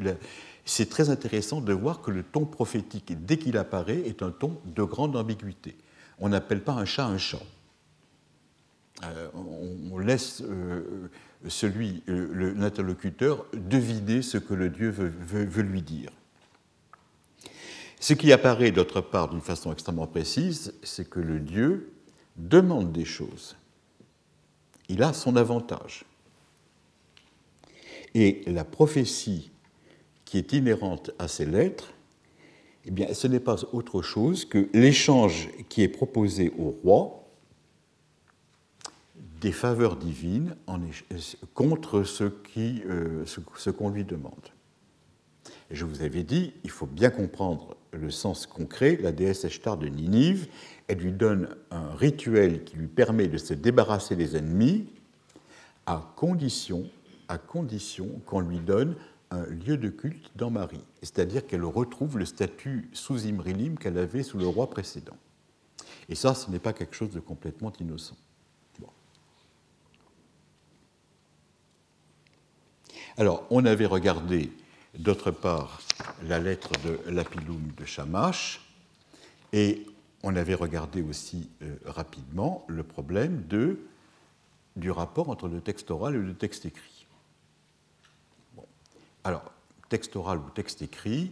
[0.63, 4.61] c'est très intéressant de voir que le ton prophétique, dès qu'il apparaît, est un ton
[4.65, 5.75] de grande ambiguïté.
[6.19, 7.41] on n'appelle pas un chat un chat.
[9.03, 9.27] Euh,
[9.91, 10.41] on, laisse
[11.49, 16.11] celui, l'interlocuteur, deviner ce que le Dieu veut lui dire.
[18.03, 21.93] Ce qui apparaît d'autre part d'une façon extrêmement précise, c'est que le Dieu
[22.35, 23.55] demande des choses.
[24.89, 26.03] Il a son avantage.
[28.13, 29.51] Et la prophétie
[30.25, 31.93] qui est inhérente à ces lettres,
[32.83, 37.23] eh bien, ce n'est pas autre chose que l'échange qui est proposé au roi
[39.39, 40.57] des faveurs divines
[41.53, 42.25] contre ce
[42.57, 44.49] euh, qu'on lui demande.
[45.71, 48.97] Je vous avais dit, il faut bien comprendre le sens concret.
[49.01, 50.47] La déesse Eshtar de Ninive,
[50.87, 54.87] elle lui donne un rituel qui lui permet de se débarrasser des ennemis
[55.85, 56.89] à condition,
[57.27, 58.95] à condition qu'on lui donne
[59.31, 64.23] un lieu de culte dans Marie, c'est-à-dire qu'elle retrouve le statut sous Imrilim qu'elle avait
[64.23, 65.17] sous le roi précédent.
[66.07, 68.15] Et ça, ce n'est pas quelque chose de complètement innocent.
[73.17, 74.51] Alors, on avait regardé,
[74.97, 75.81] d'autre part,
[76.27, 78.61] la lettre de l'Apilum de Shamash,
[79.51, 79.85] et
[80.23, 83.43] on avait regardé aussi euh, rapidement le problème
[84.75, 87.05] du rapport entre le texte oral et le texte écrit.
[89.23, 89.51] Alors,
[89.89, 91.31] texte oral ou texte écrit,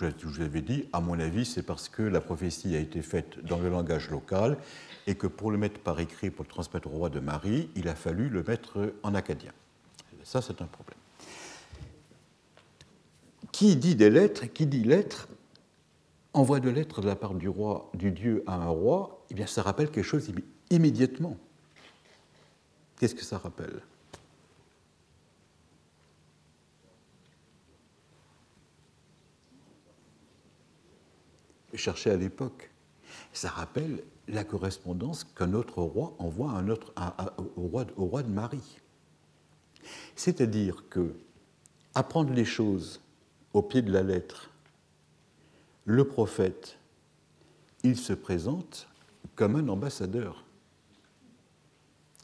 [0.00, 3.44] je vous avais dit, à mon avis, c'est parce que la prophétie a été faite
[3.44, 4.58] dans le langage local
[5.06, 7.88] et que pour le mettre par écrit, pour le transmettre au roi de Marie, il
[7.88, 9.52] a fallu le mettre en acadien.
[10.24, 10.98] Ça, c'est un problème.
[13.56, 15.28] Qui dit des lettres, qui dit lettres,
[16.34, 19.46] envoie de lettres de la part du roi, du Dieu à un roi, eh bien,
[19.46, 20.30] ça rappelle quelque chose
[20.68, 21.38] immédiatement.
[22.98, 23.80] Qu'est-ce que ça rappelle?
[31.72, 32.70] Cherchez à l'époque.
[33.32, 36.92] Ça rappelle la correspondance qu'un autre roi envoie un autre,
[37.56, 38.82] au, roi, au roi de Marie.
[40.14, 41.14] C'est-à-dire que
[41.94, 43.00] apprendre les choses
[43.56, 44.50] au pied de la lettre,
[45.86, 46.76] le prophète,
[47.84, 48.86] il se présente
[49.34, 50.44] comme un ambassadeur.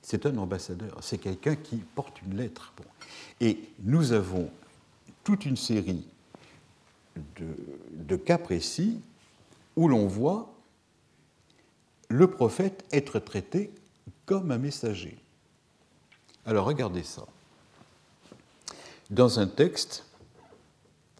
[0.02, 2.74] C'est un ambassadeur, c'est quelqu'un qui porte une lettre.
[3.40, 4.50] Et nous avons
[5.24, 6.04] toute une série
[7.16, 9.00] de, cas précis
[9.74, 10.52] où l'on voit
[12.10, 13.70] le prophète être traité
[14.26, 15.16] comme un messager.
[16.44, 17.24] Alors regardez ça.
[19.08, 20.04] Dans un texte,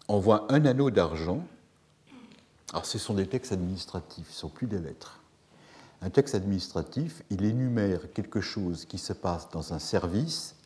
[0.08, 1.46] on voit un anneau d'argent.
[2.72, 5.20] Alors ce sont des textes administratifs, ce ne sont plus des lettres.
[6.00, 10.56] Un texte administratif, il énumère quelque chose qui se passe dans un service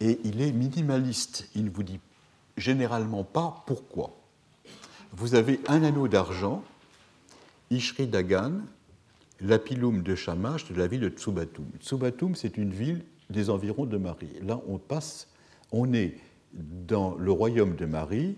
[0.00, 1.48] et il est minimaliste.
[1.54, 2.00] Il ne vous dit
[2.56, 4.16] généralement pas pourquoi.
[5.12, 6.62] Vous avez un anneau d'argent,
[7.70, 8.52] Ishri Dagan,
[9.40, 11.66] l'apilum de Shamash de la ville de Tsubatum.
[11.80, 14.40] Tsubatum, c'est une ville des environs de Marie.
[14.42, 15.28] Là, on passe,
[15.72, 16.16] on est
[16.52, 18.36] dans le royaume de Marie,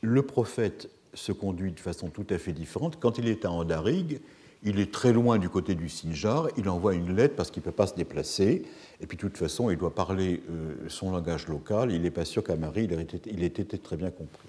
[0.00, 2.98] le prophète se conduit de façon tout à fait différente.
[3.00, 4.20] Quand il est à Andarig,
[4.62, 7.64] il est très loin du côté du Sinjar, il envoie une lettre parce qu'il ne
[7.64, 8.64] peut pas se déplacer,
[9.00, 12.24] et puis de toute façon, il doit parler euh, son langage local, il n'est pas
[12.24, 14.48] sûr qu'à Marie, il ait, été, très bien compris.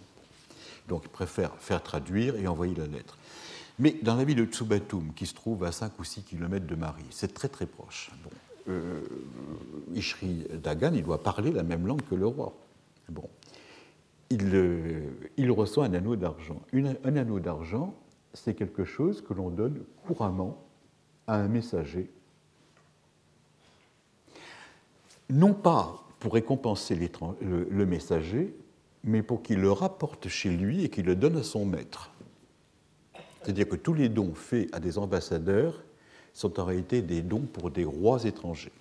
[0.88, 3.18] Donc il préfère faire traduire et envoyer la lettre.
[3.78, 6.76] Mais dans la ville de Tsubatum, qui se trouve à 5 ou 6 kilomètres de
[6.76, 8.10] Marie, c'est très très proche.
[8.70, 9.02] Euh,
[9.94, 12.54] Ishri Dagan, il doit parler la même langue que le roi.
[13.10, 13.28] Bon.
[14.30, 15.10] Il, euh,
[15.50, 16.62] reçoit un anneau d'argent.
[16.74, 17.96] Un anneau d'argent,
[18.34, 20.64] c'est quelque chose que l'on donne couramment
[21.26, 22.12] à un messager.
[25.32, 26.96] Non pas pour récompenser
[27.42, 28.56] le messager,
[29.04, 32.12] mais pour qu'il le rapporte chez lui et qu'il le donne à son maître.
[33.42, 35.84] C'est-à-dire que tous les dons faits à des ambassadeurs
[36.34, 38.72] sont en réalité des dons pour des rois étrangers.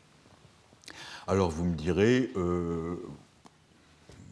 [1.28, 2.96] Alors vous me direz, euh,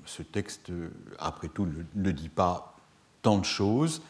[0.06, 0.72] ce texte,
[1.18, 2.74] après tout, ne, dit pas
[3.20, 4.02] tant de choses.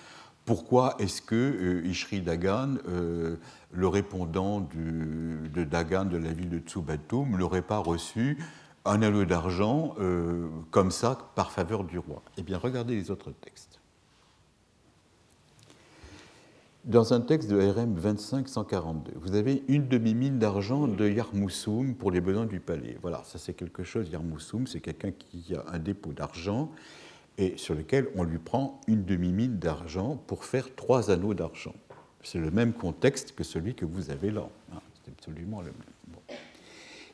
[0.45, 3.37] Pourquoi est-ce que euh, Ishri Dagan, euh,
[3.73, 8.39] le répondant de Dagan de la ville de Tsubatum, ne l'aurait pas reçu
[8.85, 9.97] un anneau d'argent
[10.71, 12.23] comme ça par faveur du roi?
[12.37, 13.81] Eh bien, regardez les autres textes.
[16.87, 22.21] Dans un texte de RM 2542, vous avez une demi-mine d'argent de Yarmoussoum pour les
[22.21, 22.97] besoins du palais.
[23.03, 24.09] Voilà, ça c'est quelque chose.
[24.09, 26.71] Yarmoussoum, c'est quelqu'un qui a un dépôt d'argent
[27.39, 31.75] et sur lequel on lui prend une demi-mine d'argent pour faire trois anneaux d'argent.
[32.23, 34.49] C'est le même contexte que celui que vous avez là.
[34.73, 36.37] Hein, c'est absolument le même.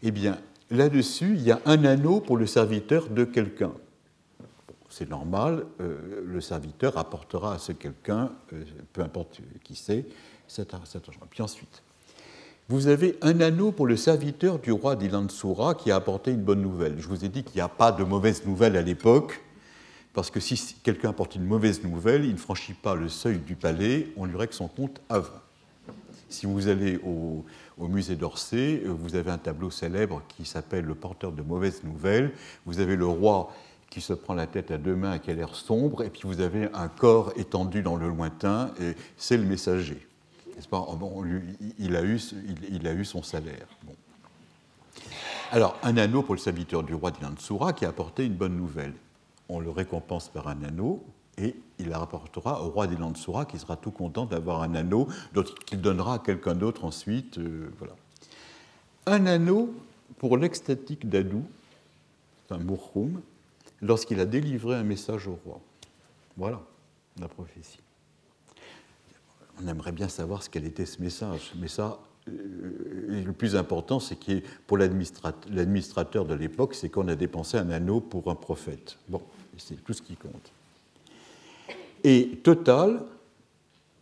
[0.03, 0.39] Eh bien,
[0.71, 3.73] là-dessus, il y a un anneau pour le serviteur de quelqu'un.
[4.93, 8.31] C'est normal, le serviteur apportera à ce quelqu'un,
[8.93, 10.05] peu importe qui c'est,
[10.47, 11.13] cet, argent.
[11.31, 11.83] Puis ensuite,
[12.69, 16.63] vous avez un anneau pour le serviteur du roi d'Ilansura qui a apporté une bonne
[16.63, 16.97] nouvelle.
[16.99, 19.43] Je vous ai dit qu'il n'y a pas de mauvaise nouvelle à l'époque,
[20.13, 23.57] parce que si quelqu'un apporte une mauvaise nouvelle, il ne franchit pas le seuil du
[23.57, 25.41] palais, on lui règle son compte avant.
[26.29, 27.45] Si vous allez au,
[27.79, 32.33] musée d'Orsay, vous avez un tableau célèbre qui s'appelle Le porteur de mauvaises nouvelles.
[32.65, 33.53] Vous avez le roi
[33.93, 36.23] qui se prend la tête à deux mains et qui a l'air sombre, et puis
[36.25, 40.09] vous avez un corps étendu dans le lointain, et c'est le messager.
[40.71, 40.99] Oh,
[41.79, 42.19] il, a eu,
[42.71, 43.67] il, a eu, son salaire.
[45.51, 48.95] Alors, un anneau pour le serviteur du roi d'Inansura qui a apporté une bonne nouvelle.
[49.51, 51.05] On le récompense par un anneau
[51.37, 55.07] et il la rapportera au roi d'Inansura qui sera tout content d'avoir un anneau
[55.67, 57.37] qu'il donnera à quelqu'un d'autre ensuite.
[57.37, 57.93] Euh, voilà.
[59.05, 59.75] Un anneau
[60.17, 61.45] pour l'extatique d'Adou,
[62.51, 63.21] un Mourroum,
[63.83, 65.61] lorsqu'il a délivré un message au roi.
[66.37, 66.63] Voilà
[67.21, 67.81] la prophétie
[69.63, 71.53] on aimerait bien savoir ce qu'elle était ce message.
[71.59, 77.15] Mais ça, euh, le plus important, c'est que pour l'administrateur de l'époque, c'est qu'on a
[77.15, 78.99] dépensé un anneau pour un prophète.
[79.09, 79.23] Bon,
[79.59, 80.53] c'est tout ce qui compte.
[82.05, 83.05] Et total,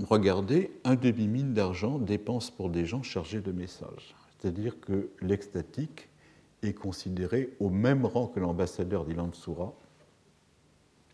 [0.09, 4.15] regardez, un demi-mine d'argent dépense pour des gens chargés de messages.
[4.39, 6.09] C'est-à-dire que l'extatique
[6.63, 9.73] est considéré au même rang que l'ambassadeur d'Ilan Soura,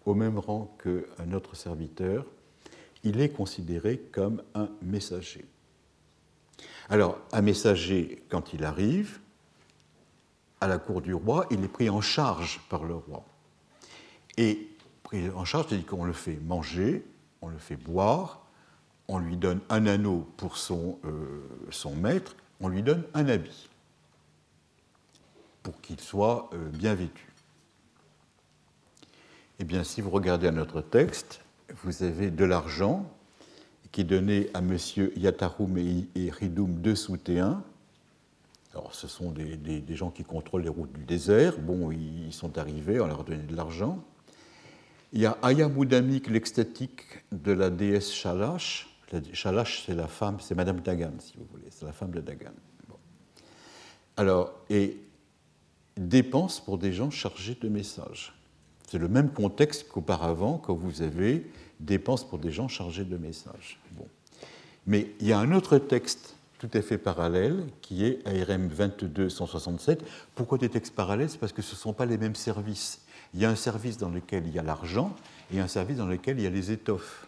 [0.04, 2.24] au même rang qu'un autre serviteur,
[3.04, 5.44] il est considéré comme un messager.
[6.88, 9.20] Alors, un messager, quand il arrive
[10.60, 13.24] à la cour du roi, il est pris en charge par le roi.
[14.36, 14.68] Et
[15.02, 17.04] pris en charge, c'est-à-dire qu'on le fait manger,
[17.42, 18.46] on le fait boire,
[19.08, 23.68] on lui donne un anneau pour son, euh, son maître, on lui donne un habit
[25.66, 27.26] pour qu'il soit euh, bien vêtu.
[29.58, 31.40] Eh bien, si vous regardez à notre texte,
[31.82, 33.04] vous avez de l'argent
[33.90, 34.76] qui est donné à M.
[35.16, 37.64] Yataroum et, Ridoum de Soutéen.
[38.74, 41.58] Alors, ce sont des, gens qui contrôlent les routes du désert.
[41.58, 43.98] Bon, ils sont arrivés, on leur a donné de l'argent.
[45.12, 48.88] Il y a Ayamoudamik, l'extatique de la déesse Shalash.
[49.32, 52.52] Shalash, c'est la femme, c'est Madame Dagan, si vous voulez, c'est la femme de Dagan.
[54.16, 54.96] Alors, et
[55.96, 58.34] dépenses pour des gens chargés de messages.
[58.88, 63.78] C'est le même contexte qu'auparavant, quand vous avez dépenses pour des gens chargés de messages.
[63.92, 64.06] Bon.
[64.86, 69.98] Mais il y a un autre texte tout à fait parallèle qui est ARM 22-167.
[70.34, 71.28] Pourquoi des textes parallèles?
[71.28, 73.02] C'est parce que ce ne sont pas les mêmes services.
[73.34, 75.14] Il y a un service dans lequel il y a l'argent
[75.52, 77.26] et un service dans lequel il y a les étoffes.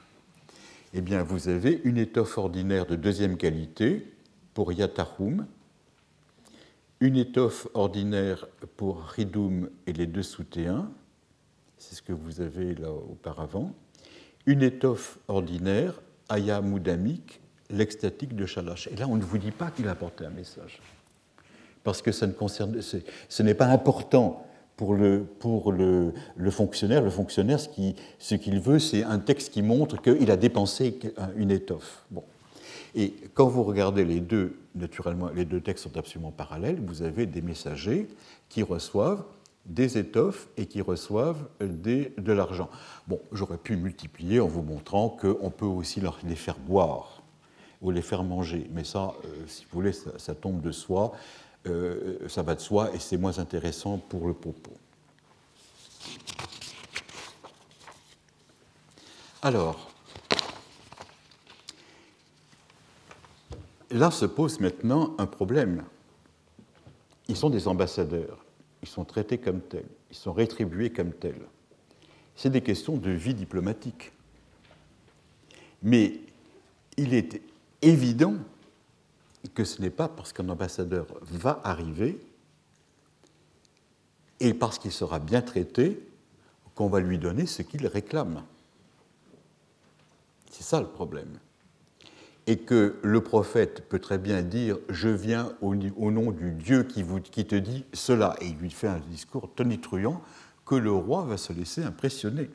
[0.94, 4.06] Eh bien, vous avez une étoffe ordinaire de deuxième qualité
[4.54, 5.44] pour Yatahum,
[7.00, 8.46] une étoffe ordinaire
[8.76, 10.90] pour Ridum et les deux soutéens,
[11.76, 13.72] c'est ce que vous avez là auparavant,
[14.46, 17.40] une étoffe ordinaire, Aya Moudamik,
[17.70, 18.88] l'extatique de Shalash.
[18.88, 20.80] Et là, on ne vous dit pas qu'il a apporté un message.
[21.84, 24.44] Parce que ça ne concerne, ce n'est pas important
[24.76, 27.02] pour, le, pour le, le, fonctionnaire.
[27.02, 30.98] Le fonctionnaire, ce qu'il veut, c'est un texte qui montre qu'il a dépensé
[31.36, 32.04] une étoffe.
[32.10, 32.24] Bon.
[32.94, 37.26] Et quand vous regardez les deux, naturellement, les deux textes sont absolument parallèles, vous avez
[37.26, 38.08] des messagers
[38.48, 39.24] qui reçoivent
[39.66, 42.70] des étoffes et qui reçoivent de l'argent.
[43.06, 47.22] Bon, j'aurais pu multiplier en vous montrant qu'on peut aussi les faire boire
[47.82, 51.12] ou les faire manger, mais ça, euh, si vous voulez, ça, tombe de soi,
[51.66, 54.72] euh, ça va de soi et c'est moins intéressant pour le propos.
[59.42, 59.87] Alors,
[63.90, 65.84] là se pose maintenant un problème.
[67.28, 68.44] Ils sont des ambassadeurs
[68.82, 71.46] ils sont traités comme tels, ils sont rétribués comme tels.
[72.36, 74.12] C'est des questions de vie diplomatique.
[75.82, 76.20] Mais
[76.96, 77.40] il est
[77.82, 78.36] évident
[79.54, 82.20] que ce n'est pas parce qu'un ambassadeur va arriver
[84.40, 86.00] et parce qu'il sera bien traité
[86.74, 88.44] qu'on va lui donner ce qu'il réclame.
[90.50, 91.38] C'est ça le problème
[92.48, 97.02] et que le prophète peut très bien dire Je viens au, nom du Dieu qui,
[97.02, 100.22] vous, qui, te dit cela, et il lui fait un discours tonitruant
[100.64, 102.50] que le roi va se laisser impressionner.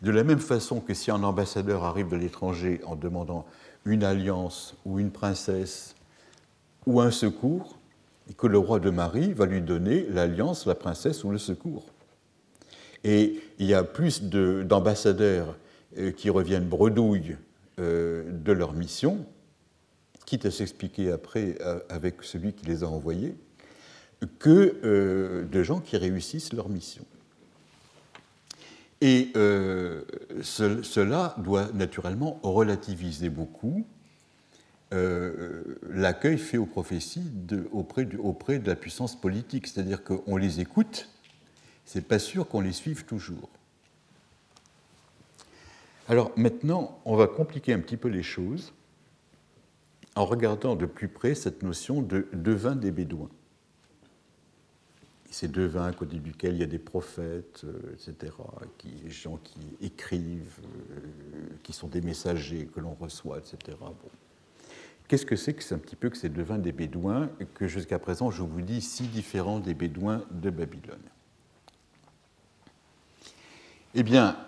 [0.00, 3.44] De la même façon que si un ambassadeur arrive de l'étranger en demandant
[3.84, 5.94] une alliance ou une princesse
[6.86, 7.76] ou un secours,
[8.30, 11.84] et que le roi de Marie va lui donner l'alliance, la princesse ou le secours.
[13.04, 15.54] Et il y a plus d'ambassadeurs
[15.98, 17.36] euh, qui reviennent bredouilles
[17.78, 19.26] de leur mission,
[20.24, 23.36] quitte à s'expliquer après euh, avec celui qui les a envoyés,
[24.38, 27.04] que euh, de gens qui réussissent leur mission.
[29.02, 29.30] Et
[30.42, 33.86] cela doit naturellement relativiser beaucoup
[34.90, 37.30] l'accueil fait aux prophéties
[37.72, 39.66] auprès, auprès de la puissance politique.
[39.66, 41.10] C'est-à-dire qu'on les écoute,
[41.84, 43.50] c'est pas sûr qu'on les suive toujours.
[46.08, 48.72] Alors maintenant, on va compliquer un petit peu les choses
[50.14, 53.30] en regardant de plus près cette notion de devin des Bédouins.
[55.30, 58.32] Ces devins à côté duquel il y a des prophètes, euh, etc.,
[58.84, 60.60] des gens qui écrivent,
[60.92, 61.00] euh,
[61.62, 63.76] qui sont des messagers que l'on reçoit, etc.
[65.08, 67.98] Qu'est-ce que c'est que c'est un petit peu que ces devins des Bédouins, que jusqu'à
[67.98, 71.02] présent je vous dis si différents des Bédouins de Babylone?
[73.94, 74.38] Eh bien,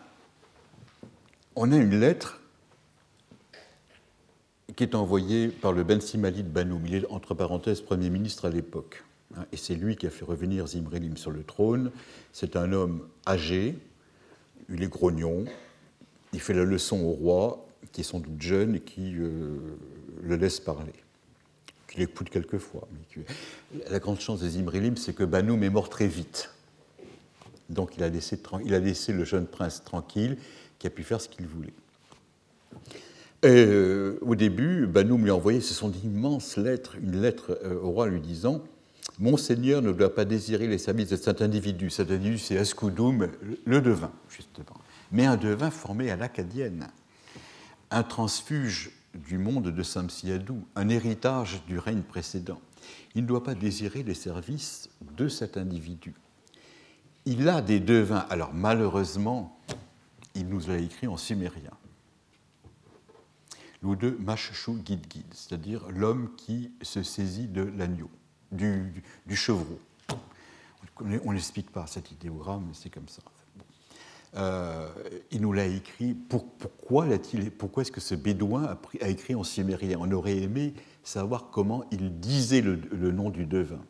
[1.60, 2.40] on a une lettre
[4.76, 6.86] qui est envoyée par le Ben Simali de Banoum.
[6.86, 9.02] Il est, entre parenthèses, Premier ministre à l'époque.
[9.36, 11.90] Hein, et c'est lui qui a fait revenir Zimrelim sur le trône.
[12.32, 13.76] C'est un homme âgé,
[14.68, 15.46] il est grognon,
[16.32, 19.56] il fait la leçon au roi, qui est sans doute jeune et qui euh,
[20.22, 20.94] le laisse parler.
[21.88, 22.86] Qui l'écoute quelquefois.
[23.90, 26.50] La grande chance de Zimrilim, c'est que Banoum est mort très vite.
[27.68, 28.08] Donc il a
[28.78, 30.38] laissé le jeune prince tranquille
[30.78, 31.72] qui a pu faire ce qu'il voulait.
[33.44, 37.90] Euh, au début, Banoum lui a envoyé, c'est son immense lettre, une lettre euh, au
[37.90, 38.62] roi lui disant
[39.20, 41.90] Monseigneur ne doit pas désirer les services de cet individu.
[41.90, 43.28] Cet individu, c'est Askoudoum,
[43.64, 44.76] le devin, justement.
[45.10, 46.88] Mais un devin formé à l'acadienne,
[47.90, 52.60] un transfuge du monde de Samsiadou, un héritage du règne précédent.
[53.14, 56.14] Il ne doit pas désirer les services de cet individu.
[57.24, 58.26] Il a des devins.
[58.30, 59.58] Alors malheureusement,
[60.38, 61.72] il nous a écrit en sumérien.
[63.82, 68.10] L'ou de Mashshu Gidgid, c'est-à-dire l'homme qui se saisit de l'agneau,
[68.50, 69.02] du,
[69.34, 69.78] chevreau.
[71.00, 73.22] On n'explique pas cet idéogramme, mais c'est comme ça.
[74.36, 74.88] Euh,
[75.30, 76.14] il nous l'a écrit.
[76.14, 77.06] pourquoi,
[77.56, 79.98] pourquoi est-ce que ce bédouin a, écrit en sumérien?
[80.00, 83.84] On aurait aimé savoir comment il disait le, le nom du devin.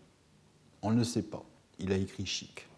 [0.83, 1.45] On ne sait pas.
[1.79, 2.69] Il a écrit chic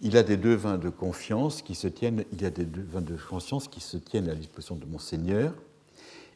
[0.00, 3.80] il a des devins de confiance qui se tiennent, il a des de conscience qui
[3.80, 5.54] se tiennent à disposition de Monseigneur,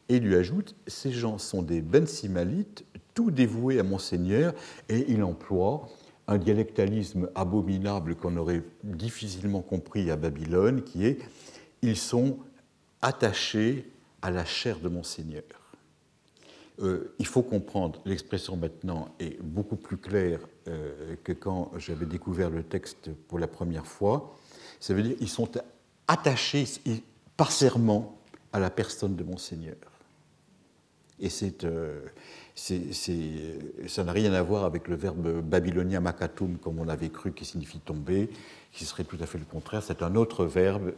[0.07, 4.53] et lui ajoute Ces gens sont des bensimalites, tout dévoués à Monseigneur,
[4.89, 5.87] et il emploie
[6.27, 11.19] un dialectalisme abominable qu'on aurait difficilement compris à Babylone, qui est
[11.81, 12.37] Ils sont
[13.01, 13.91] attachés
[14.21, 15.43] à la chair de Monseigneur.
[16.81, 22.49] Euh, il faut comprendre, l'expression maintenant est beaucoup plus claire euh, que quand j'avais découvert
[22.49, 24.35] le texte pour la première fois.
[24.79, 25.49] Ça veut dire qu'ils sont
[26.07, 26.65] attachés
[27.37, 28.19] par serment
[28.51, 29.75] à la personne de Monseigneur.
[31.17, 32.01] Et c'est, euh,
[32.55, 37.45] ça n'a rien à voir avec le verbe babylonien makatum, comme on avait cru, qui
[37.45, 38.29] signifie tomber,
[38.73, 39.81] qui serait tout à fait le contraire.
[39.81, 40.91] C'est un autre verbe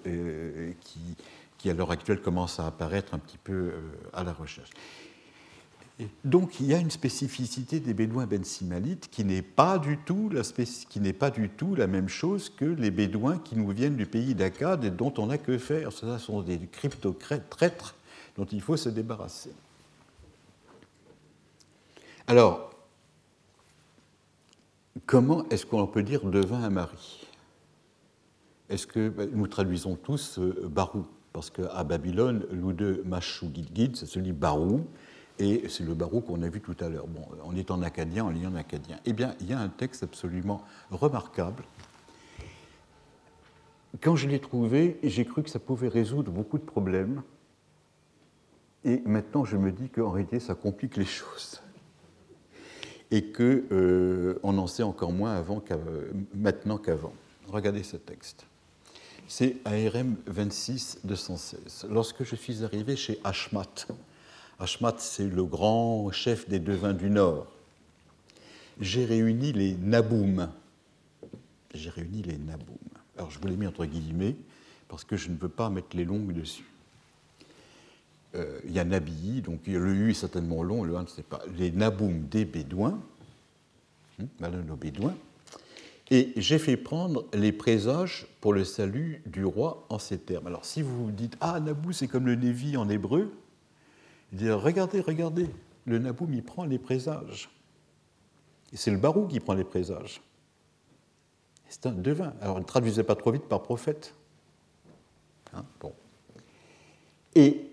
[1.59, 3.73] qui, à l'heure actuelle, commence à apparaître un petit peu
[4.11, 4.71] à la recherche.
[6.23, 10.43] Donc il y a une spécificité des Bédouins bensimalites qui n'est pas, du tout la
[11.13, 14.83] pas du tout la même chose que les Bédouins qui nous viennent du pays d'Akkad
[14.83, 15.91] et dont on n'a que faire.
[15.91, 17.95] Ce sont des crypto-traîtres
[18.35, 19.51] dont il faut se débarrasser.
[22.27, 22.69] Alors,
[25.07, 27.25] comment est-ce qu'on peut dire devin à Marie
[28.69, 31.07] Est-ce que ben, nous traduisons tous euh, Barou?
[31.33, 34.86] Parce qu'à Babylone, l'Oude Machou Gidgid, c'est celui Barou
[35.39, 37.08] et c'est le barreau qu'on a vu tout à l'heure.
[37.08, 38.97] Bon, on est en acadien, en liant en acadien.
[39.05, 41.64] Eh bien, il y a un texte absolument remarquable.
[44.01, 47.22] Quand je l'ai trouvé, j'ai cru que ça pouvait résoudre beaucoup de problèmes.
[48.84, 51.62] Et maintenant, je me dis qu'en réalité, ça complique les choses.
[53.09, 55.64] Et qu'on euh, en sait encore moins avant
[56.36, 57.14] maintenant qu'avant.
[57.47, 58.46] Regardez ce texte.
[59.28, 61.88] C'est ARM 26 216.
[61.89, 63.88] Lorsque je suis arrivé chez Ashmat,
[64.59, 67.47] Ashmat, c'est le grand chef des devins du Nord.
[68.79, 70.50] J'ai réuni les Naboum.
[71.74, 72.78] J'ai réuni les Naboum.
[73.17, 74.36] Alors je vous l'ai mis entre guillemets
[74.88, 76.66] parce que je ne veux pas mettre les longues dessus.
[78.36, 81.24] Euh, il y a Nabi, donc le U est certainement long, le 1 ne sait
[81.24, 81.42] pas.
[81.58, 83.00] Les Naboum des Bédouins,
[84.20, 85.16] hein, nos Bédouins,
[86.09, 90.47] et j'ai fait prendre les présages pour le salut du roi en ces termes.
[90.47, 93.32] Alors si vous vous dites Ah, Nabou, c'est comme le Névi en hébreu,
[94.32, 95.49] il dit Regardez, regardez,
[95.86, 97.49] le Naboum, il prend les présages.
[98.74, 100.21] Et c'est le Barou qui prend les présages.
[101.70, 102.33] C'est un devin.
[102.41, 104.13] Alors, ne traduisait pas trop vite par prophète.
[105.54, 105.63] Hein.
[107.36, 107.67] Et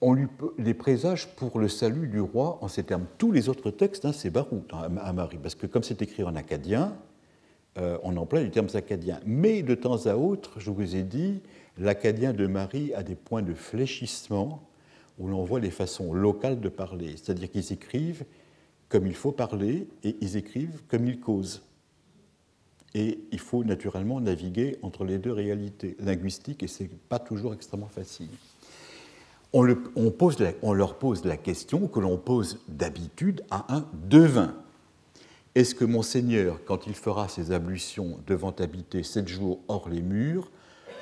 [0.00, 0.26] on lui,
[0.58, 3.06] les présages pour le salut du roi en ces termes.
[3.18, 6.34] Tous les autres textes, hein, c'est Barou à Marie, parce que comme c'est écrit en
[6.34, 6.96] acadien,
[7.78, 9.20] euh, on emploie les termes acadiens.
[9.24, 11.40] Mais de temps à autre, je vous ai dit,
[11.78, 14.62] l'acadien de Marie a des points de fléchissement
[15.18, 17.16] où l'on voit les façons locales de parler.
[17.16, 18.24] C'est-à-dire qu'ils écrivent
[18.88, 21.62] comme il faut parler et ils écrivent comme ils causent.
[22.94, 27.54] Et il faut naturellement naviguer entre les deux réalités linguistiques et ce n'est pas toujours
[27.54, 28.28] extrêmement facile.
[29.54, 29.66] On,
[30.62, 34.54] on leur pose la question que l'on pose d'habitude à un devin.
[35.54, 40.50] Est-ce que Monseigneur, quand il fera ses ablutions devant habiter sept jours hors les murs,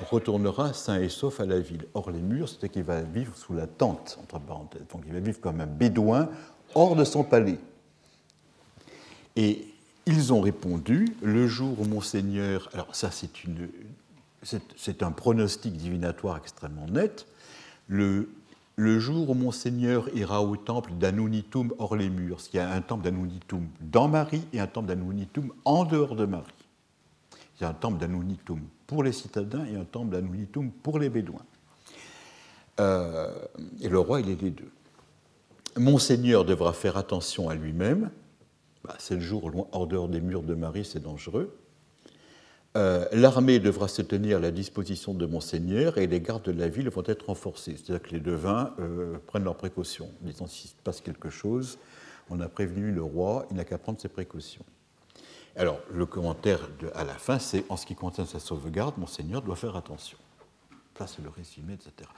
[0.09, 3.55] retournera sain et sauf à la ville Hors les murs, c'est qu'il va vivre sous
[3.55, 4.87] la tente, entre parenthèses.
[4.93, 6.29] Donc il va vivre comme un bédouin
[6.75, 7.59] hors de son palais.
[9.37, 9.67] Et
[10.07, 17.27] ils ont répondu, le jour où Monseigneur, alors ça c'est, un pronostic divinatoire extrêmement net,
[17.89, 22.81] le jour où Monseigneur ira au temple d'Anunitum hors les murs, il y a un
[22.81, 26.60] temple d'Anunitum dans Marie et un temple d'Anunitum en dehors de Marie.
[27.61, 31.11] Il y a un temple d'Anunitum pour les citadins et un temple d'Anunitum pour les
[31.11, 31.45] Bédouins.
[32.81, 33.31] Euh,
[33.83, 34.71] et le roi, il est les deux.
[35.77, 38.11] Monseigneur devra faire attention à lui-même.
[38.85, 41.55] Bah, c'est le jour hors dehors des murs de Marie, c'est dangereux.
[42.77, 46.69] Euh, l'armée devra se tenir à la disposition de Monseigneur et les gardes de la
[46.69, 47.77] ville vont être renforcés.
[47.77, 51.79] C'est-à-dire que les devins euh, prennent leurs précautions, disant s'il se passe quelque chose,
[52.31, 54.65] on a prévenu le roi, il n'a qu'à prendre ses précautions.
[55.57, 56.61] Alors, le commentaire
[56.95, 60.19] à la fin, c'est en ce qui concerne sa sauvegarde, Monseigneur doit faire attention.
[60.97, 62.09] Ça, c'est le résumé, etc.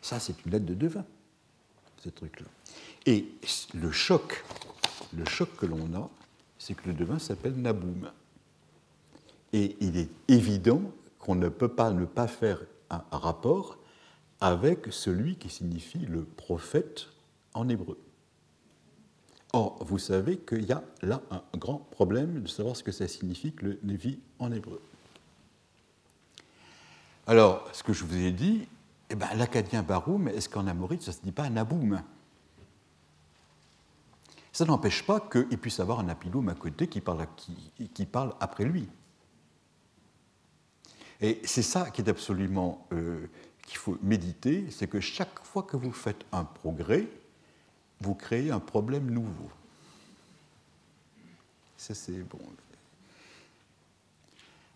[0.00, 1.04] Ça, c'est une lettre de devin,
[1.98, 2.46] ce truc-là.
[3.06, 3.26] Et
[3.74, 4.44] le choc,
[5.12, 6.08] le choc que l'on a,
[6.58, 8.10] c'est que le devin s'appelle Naboum.
[9.52, 10.82] Et il est évident
[11.18, 13.78] qu'on ne peut pas ne pas faire un rapport
[14.40, 17.08] avec celui qui signifie le prophète
[17.54, 17.98] en hébreu.
[19.52, 23.08] Or, vous savez qu'il y a là un grand problème de savoir ce que ça
[23.08, 24.80] signifie que le Névi en hébreu.
[27.26, 28.68] Alors, ce que je vous ai dit,
[29.10, 32.02] eh ben, l'acadien Baroum, est-ce qu'en amorite, ça ne se dit pas Naboum?
[34.52, 37.26] Ça n'empêche pas qu'il puisse avoir un apiloum à côté qui parle,
[37.94, 38.88] qui parle après lui.
[41.20, 43.26] Et c'est ça qui est absolument euh,
[43.66, 47.06] qu'il faut méditer, c'est que chaque fois que vous faites un progrès,
[48.00, 49.50] vous créez un problème nouveau.
[51.76, 52.38] Ça, c'est bon.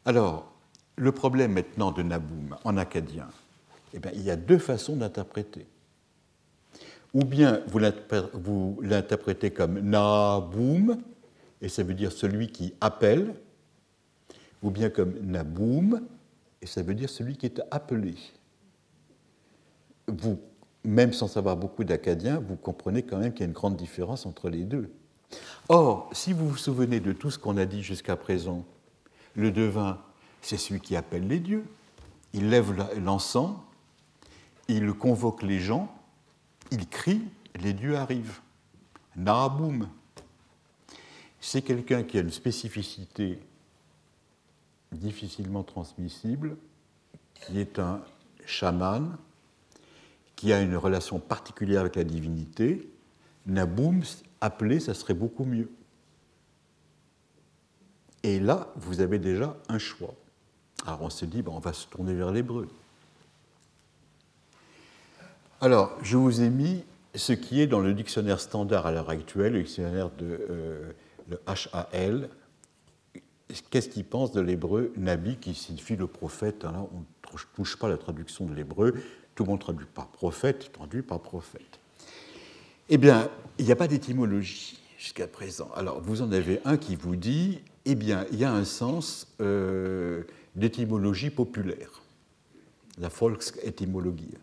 [0.04, 0.52] Alors,
[0.96, 3.28] le problème maintenant de Naboum en acadien,
[3.92, 5.66] eh bien, il y a deux façons d'interpréter.
[7.14, 11.02] Ou bien vous l'interprétez comme Naboum,
[11.60, 13.34] et ça veut dire celui qui appelle,
[14.62, 16.06] ou bien comme Naboum,
[16.60, 18.16] et ça veut dire celui qui est appelé.
[20.08, 20.40] Vous,
[20.84, 24.26] même sans savoir beaucoup d'acadien, vous comprenez quand même qu'il y a une grande différence
[24.26, 24.90] entre les deux.
[25.68, 28.64] Or, si vous vous souvenez de tout ce qu'on a dit jusqu'à présent,
[29.34, 29.98] le devin,
[30.42, 31.64] c'est celui qui appelle les dieux.
[32.34, 33.56] Il lève l'encens,
[34.68, 35.92] il convoque les gens,
[36.70, 37.22] il crie,
[37.60, 38.40] les dieux arrivent.
[39.16, 39.88] Naaboum.
[41.40, 43.38] C'est quelqu'un qui a une spécificité
[44.92, 46.56] difficilement transmissible,
[47.34, 48.00] qui est un
[48.46, 49.16] chaman,
[50.36, 52.88] qui a une relation particulière avec la divinité,
[53.46, 54.02] Naboum,
[54.40, 55.70] appelé, ça serait beaucoup mieux.
[58.22, 60.14] Et là, vous avez déjà un choix.
[60.86, 62.68] Alors on se dit, on va se tourner vers l'hébreu.
[65.60, 66.84] Alors, je vous ai mis
[67.14, 70.92] ce qui est dans le dictionnaire standard à l'heure actuelle, le dictionnaire de euh,
[71.28, 72.28] le HAL,
[73.70, 77.88] qu'est-ce qu'il pense de l'hébreu Nabi, qui signifie le prophète hein, On ne touche pas
[77.88, 78.94] la traduction de l'hébreu,
[79.34, 81.80] tout le monde traduit par prophète, traduit par prophète.
[82.88, 83.28] Eh bien,
[83.58, 85.70] il n'y a pas d'étymologie jusqu'à présent.
[85.74, 89.34] Alors, vous en avez un qui vous dit, eh bien, il y a un sens
[89.40, 90.24] euh,
[90.54, 92.02] d'étymologie populaire,
[92.98, 94.34] la Volksétymologie.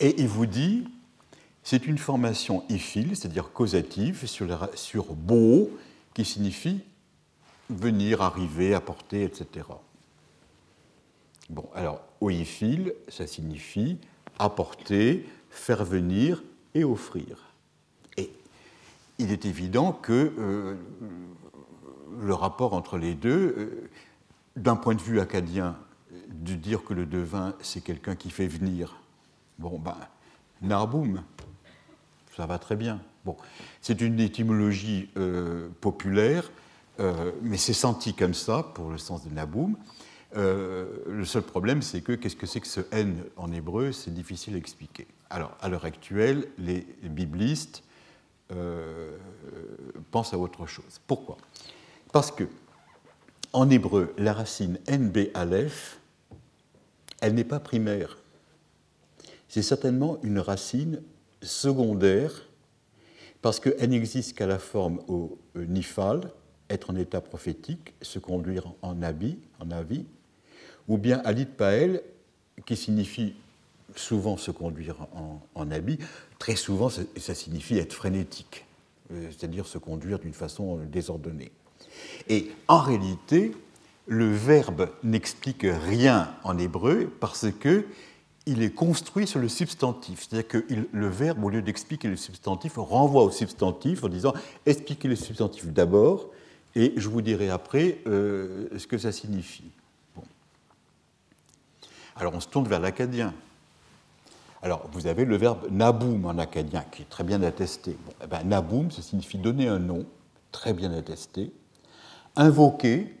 [0.00, 0.86] Et il vous dit,
[1.62, 5.70] c'est une formation iphile, c'est-à-dire causative, sur, sur beau,
[6.14, 6.80] qui signifie
[7.70, 9.66] venir, arriver, apporter, etc.
[11.50, 13.98] Bon, alors, oïphile, ça signifie
[14.38, 16.42] apporter, faire venir
[16.74, 17.54] et offrir.
[18.16, 18.30] Et
[19.18, 20.74] il est évident que euh,
[22.20, 23.90] le rapport entre les deux, euh,
[24.56, 25.76] d'un point de vue acadien,
[26.28, 29.00] de dire que le devin, c'est quelqu'un qui fait venir,
[29.58, 29.96] bon, ben,
[30.62, 31.22] narboum,
[32.36, 33.00] ça va très bien.
[33.24, 33.36] Bon,
[33.80, 36.50] c'est une étymologie euh, populaire
[37.42, 39.76] mais c'est senti comme ça pour le sens de Naboum.
[40.36, 43.92] Euh, le seul problème, c'est que qu'est-ce que c'est que ce N en hébreu?
[43.92, 45.06] C'est difficile à expliquer.
[45.30, 47.82] Alors, à l'heure actuelle, les biblistes
[48.52, 49.16] euh,
[50.10, 51.00] pensent à autre chose.
[51.06, 51.36] Pourquoi?
[52.12, 52.44] Parce que
[53.52, 55.98] en hébreu, la racine NB Aleph,
[57.20, 58.18] elle n'est pas primaire.
[59.48, 61.00] C'est certainement une racine
[61.40, 62.46] secondaire
[63.40, 66.30] parce qu'elle n'existe qu'à la forme au euh, nifal,
[66.68, 70.04] être en état prophétique, se conduire en habit, en avis,
[70.88, 72.02] ou bien alit pael,
[72.64, 73.34] qui signifie
[73.94, 74.96] souvent se conduire
[75.54, 75.98] en, habit,
[76.38, 78.64] très souvent ça, signifie être frénétique,
[79.12, 81.52] euh, c'est-à-dire se conduire d'une façon désordonnée.
[82.28, 83.52] Et en réalité,
[84.06, 87.86] le verbe n'explique rien en hébreu parce que
[88.48, 90.20] il est construit sur le substantif.
[90.28, 94.32] C'est-à-dire que le verbe, au lieu d'expliquer le substantif, renvoie au substantif en disant
[94.66, 96.30] expliquez le substantif d'abord
[96.76, 99.64] et je vous dirai après euh, ce que ça signifie.
[102.16, 103.34] Alors on se tourne vers l'acadien.
[104.62, 107.96] Alors vous avez le verbe naboum en acadien qui est très bien attesté.
[108.22, 110.06] Eh ben, naboum, ça signifie donner un nom,
[110.50, 111.52] très bien attesté.
[112.34, 113.14] Invoquer,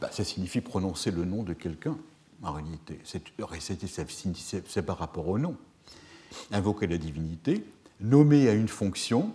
[0.00, 1.96] ben, ça signifie prononcer le nom de quelqu'un,
[2.42, 3.00] en réalité.
[3.04, 5.56] C'est par rapport au nom.
[6.52, 7.64] Invoquer la divinité,
[8.00, 9.32] nommer à une fonction,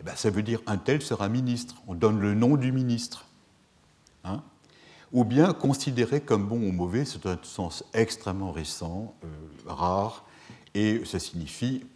[0.00, 1.76] eh ben, ça veut dire un tel sera ministre.
[1.86, 3.26] On donne le nom du ministre.
[4.24, 4.42] Hein?
[5.14, 9.28] Ou bien considéré comme bon ou mauvais, c'est un sens extrêmement récent, euh,
[9.64, 10.26] rare,
[10.74, 11.86] et ça signifie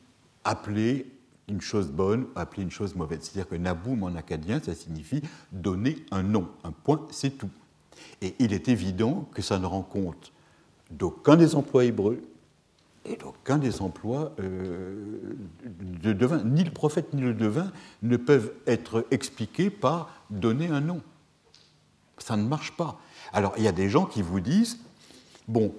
[0.45, 1.11] appeler
[1.49, 3.19] une chose bonne, appeler une chose mauvaise.
[3.23, 5.21] C'est-à-dire que naboum en acadien, ça signifie
[5.51, 7.51] donner un nom, un point, c'est tout.
[8.23, 10.33] Et il est évident que ça ne rend compte
[10.93, 12.23] d'aucun des emplois hébreux
[13.05, 15.37] et d'aucun des emplois euh,
[15.81, 16.45] de devin.
[16.45, 17.73] Ni le prophète ni le devin
[18.03, 21.03] ne peuvent être expliqués par donner un nom.
[22.19, 23.01] Ça ne marche pas.
[23.33, 24.79] Alors, il y a des gens qui vous disent,
[25.47, 25.75] bon,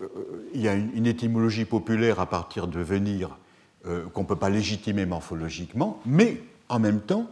[0.00, 0.08] euh,
[0.54, 3.38] il y a une, étymologie populaire à partir de venir
[3.86, 7.30] euh, qu'on ne peut pas légitimer morphologiquement, mais en même temps,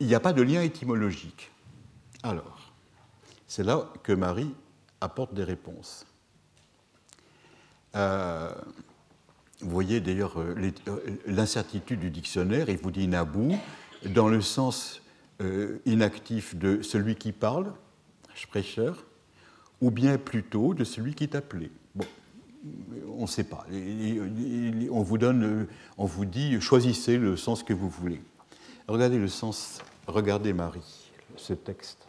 [0.00, 1.50] il n'y a pas de lien étymologique.
[2.22, 2.72] Alors,
[3.46, 4.54] c'est là que Marie
[5.00, 6.06] apporte des réponses.
[7.96, 8.52] Euh,
[9.60, 10.36] vous voyez d'ailleurs
[11.26, 13.58] l'incertitude du dictionnaire, il vous dit Nabou,
[14.06, 15.02] dans le sens
[15.84, 17.72] inactif de celui qui parle,
[18.34, 18.92] Sprecher,
[19.80, 21.70] ou bien plutôt de celui qui appelé.
[21.94, 22.06] Bon,
[23.16, 23.66] on ne sait pas.
[24.90, 25.66] On vous, donne,
[25.98, 28.20] on vous dit choisissez le sens que vous voulez.
[28.88, 32.06] Regardez le sens, regardez Marie, ce texte.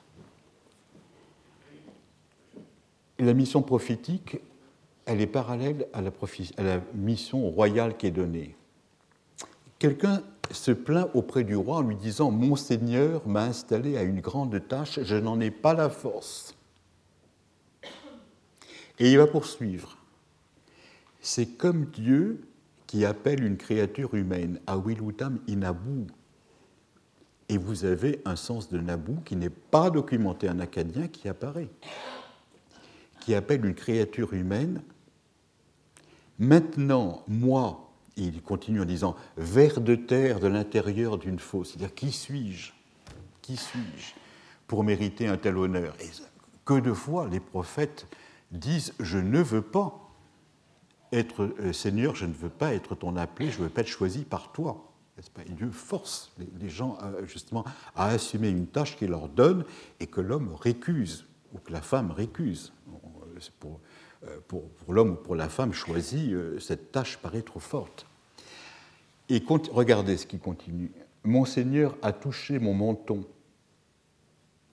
[3.19, 4.39] La mission prophétique,
[5.05, 6.11] elle est parallèle à la,
[6.57, 8.55] à la mission royale qui est donnée.
[9.77, 14.21] Quelqu'un se plaint auprès du roi en lui disant Mon Seigneur m'a installé à une
[14.21, 16.55] grande tâche, je n'en ai pas la force.
[18.99, 19.97] Et il va poursuivre.
[21.21, 22.41] C'est comme Dieu
[22.87, 26.07] qui appelle une créature humaine, Awilutam Inabu.
[27.47, 31.69] Et vous avez un sens de Nabou qui n'est pas documenté en acadien qui apparaît,
[33.19, 34.81] qui appelle une créature humaine.
[36.39, 37.90] Maintenant, moi,
[38.27, 41.69] il continue en disant Vers de terre de l'intérieur d'une fosse.
[41.69, 42.71] C'est-à-dire, qui suis-je?
[43.41, 44.13] Qui suis-je
[44.67, 45.95] pour mériter un tel honneur?
[45.99, 46.09] Et
[46.65, 48.07] que de fois les prophètes
[48.51, 49.97] disent Je ne veux pas
[51.11, 53.87] être euh, Seigneur, je ne veux pas être ton appelé, je ne veux pas être
[53.87, 54.87] choisi par toi.
[55.33, 55.43] Pas?
[55.43, 57.63] Dieu force les, gens justement
[57.95, 59.65] à assumer une tâche qu'il leur donne
[59.99, 62.73] et que l'homme récuse, ou que la femme récuse.
[63.59, 63.79] Pour,
[64.27, 68.05] euh, pour, l'homme ou pour la femme choisie, euh, cette tâche paraît trop forte.
[69.33, 69.41] Et
[69.71, 70.91] regardez ce qui continue.
[71.23, 73.23] Mon Seigneur a touché mon menton,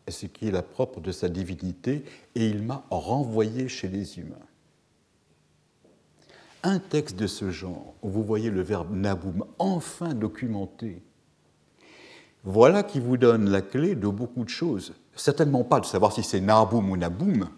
[0.09, 2.05] ce qui est la propre de sa divinité,
[2.35, 4.35] et il m'a renvoyé chez les humains.
[6.65, 11.05] Un texte de ce genre, où vous voyez le verbe naboum enfin documenté,
[12.43, 14.93] voilà qui vous donne la clé de beaucoup de choses.
[15.15, 17.49] Certainement pas de savoir si c'est naboum ou naboum,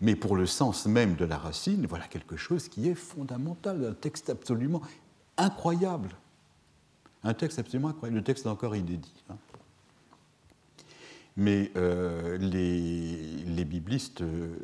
[0.00, 3.92] mais pour le sens même de la racine, voilà quelque chose qui est fondamental, un
[3.92, 4.80] texte absolument
[5.36, 6.10] incroyable.
[7.24, 8.18] Un texte absolument incroyable.
[8.18, 9.24] Le texte est encore inédit.
[9.30, 9.36] Hein.
[11.36, 14.54] Mais euh, les, biblistes euh,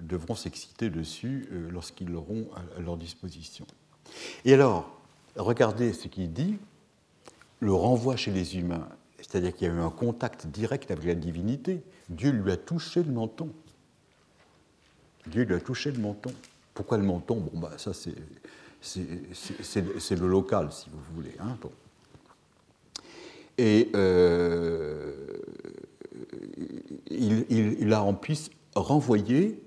[0.00, 3.64] devront s'exciter dessus euh, lorsqu'ils l'auront à, leur disposition.
[4.44, 4.90] Et alors,
[5.36, 6.56] regardez ce qu'il dit
[7.60, 8.88] le renvoi chez les humains,
[9.18, 11.82] c'est-à-dire qu'il y a eu un contact direct avec la divinité.
[12.08, 13.50] Dieu lui a touché le menton.
[15.28, 16.32] Dieu lui a touché le menton.
[16.74, 17.36] Pourquoi le menton?
[17.36, 18.14] Bon, bah, ça, c'est
[18.84, 21.34] c'est le local, si vous voulez.
[21.40, 21.56] Hein,
[23.58, 25.14] Et euh,
[27.10, 29.62] il, a en plus renvoyé,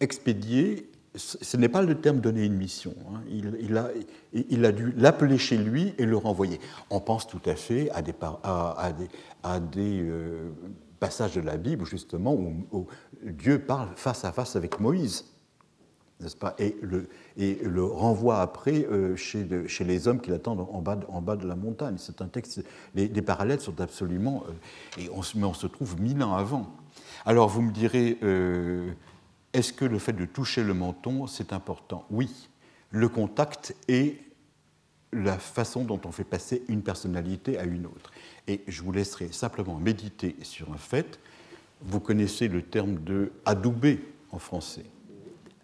[0.00, 2.94] expédié ce n'est pas le terme donner une mission.
[3.08, 3.20] Hein.
[3.28, 3.88] Il, a,
[4.32, 6.60] il, a, dû l'appeler chez lui et le renvoyer.
[6.88, 8.14] On pense tout à fait à des
[10.02, 10.50] euh,
[11.00, 12.86] passages de la Bible, justement, où,
[13.24, 15.24] Dieu parle face à face avec Moïse,
[16.58, 19.44] et le, et renvoie après euh, chez,
[19.84, 21.96] les hommes qui l'attendent en bas, de, la montagne.
[21.98, 22.62] C'est un texte.
[22.94, 24.44] Les, parallèles sont absolument.
[24.98, 26.70] Euh, mais on se trouve mille ans avant.
[27.24, 28.18] Alors vous me direz
[29.52, 32.06] est-ce que le fait de toucher le menton, c'est important?
[32.10, 32.48] Oui.
[32.90, 34.18] Le contact est
[35.12, 38.12] la façon dont on fait passer une personnalité à une autre.
[38.46, 41.18] Et je vous laisserai simplement méditer sur un fait.
[41.82, 44.84] Vous connaissez le terme de adouber en français.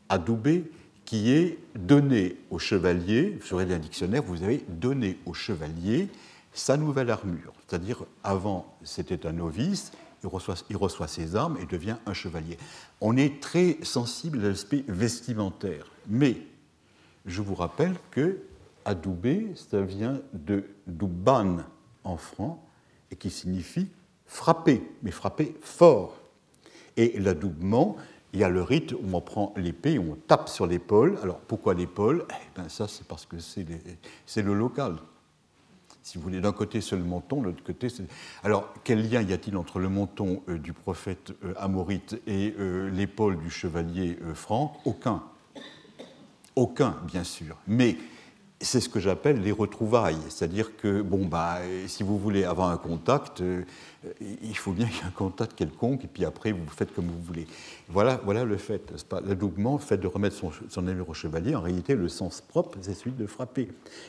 [0.09, 0.71] Adouber
[1.05, 6.09] qui est donné au chevalier, vous aurez un dictionnaire, vous avez donné au chevalier
[6.53, 7.53] sa nouvelle armure.
[7.67, 9.93] C'est-à-dire, avant, c'était un novice,
[10.23, 12.59] il reçoit, ses armes et devient un chevalier.
[13.01, 16.37] On est très sensible à l'aspect vestimentaire, mais
[17.25, 18.41] je vous rappelle que
[18.85, 21.59] adoubé, ça vient de douban
[22.05, 22.65] en franc,
[23.11, 23.89] et qui signifie
[24.27, 26.17] frapper, mais frapper fort.
[26.97, 27.97] Et l'adoubement,
[28.33, 31.19] il y a le rite où on prend l'épée et on tape sur l'épaule.
[31.23, 32.27] Alors pourquoi l'épaule?
[32.31, 34.97] Eh ben Ça, c'est parce que c'est le local.
[36.03, 38.05] Si vous voulez, d'un côté c'est le menton, de l'autre côté c'est.
[38.45, 42.89] Alors, quel lien y a-t-il entre le menton euh, du prophète euh, amorite et euh,
[42.91, 45.23] l'épaule du chevalier franc Aucun.
[46.55, 47.57] Aucun, bien sûr.
[47.67, 47.97] Mais
[48.61, 50.17] c'est ce que j'appelle les retrouvailles.
[50.29, 53.43] C'est-à-dire que, bon, bah, si vous voulez avoir un contact,
[54.21, 57.07] il faut bien qu'il y ait un contact quelconque, et puis après, vous faites comme
[57.07, 57.47] vous voulez.
[57.89, 58.93] Voilà, voilà le fait,
[59.27, 62.95] L'adoubement, le fait de remettre son, son au chevalier, en réalité, le sens propre, c'est
[62.95, 63.69] celui de frapper.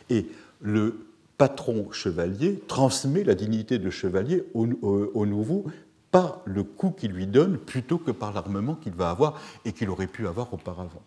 [0.10, 0.28] Et
[0.62, 1.08] le
[1.38, 5.66] patron chevalier transmet la dignité de chevalier au, nouveau
[6.12, 9.90] par le coup qu'il lui donne plutôt que par l'armement qu'il va avoir et qu'il
[9.90, 11.02] aurait pu avoir auparavant.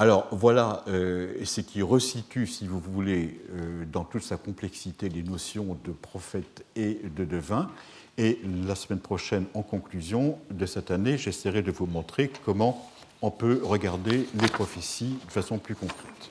[0.00, 5.22] Alors voilà euh, ce qui resitue, si vous voulez, euh, dans toute sa complexité les
[5.22, 7.70] notions de prophète et de devin.
[8.16, 12.90] Et la semaine prochaine, en conclusion de cette année, j'essaierai de vous montrer comment
[13.20, 16.30] on peut regarder les prophéties de façon plus concrète.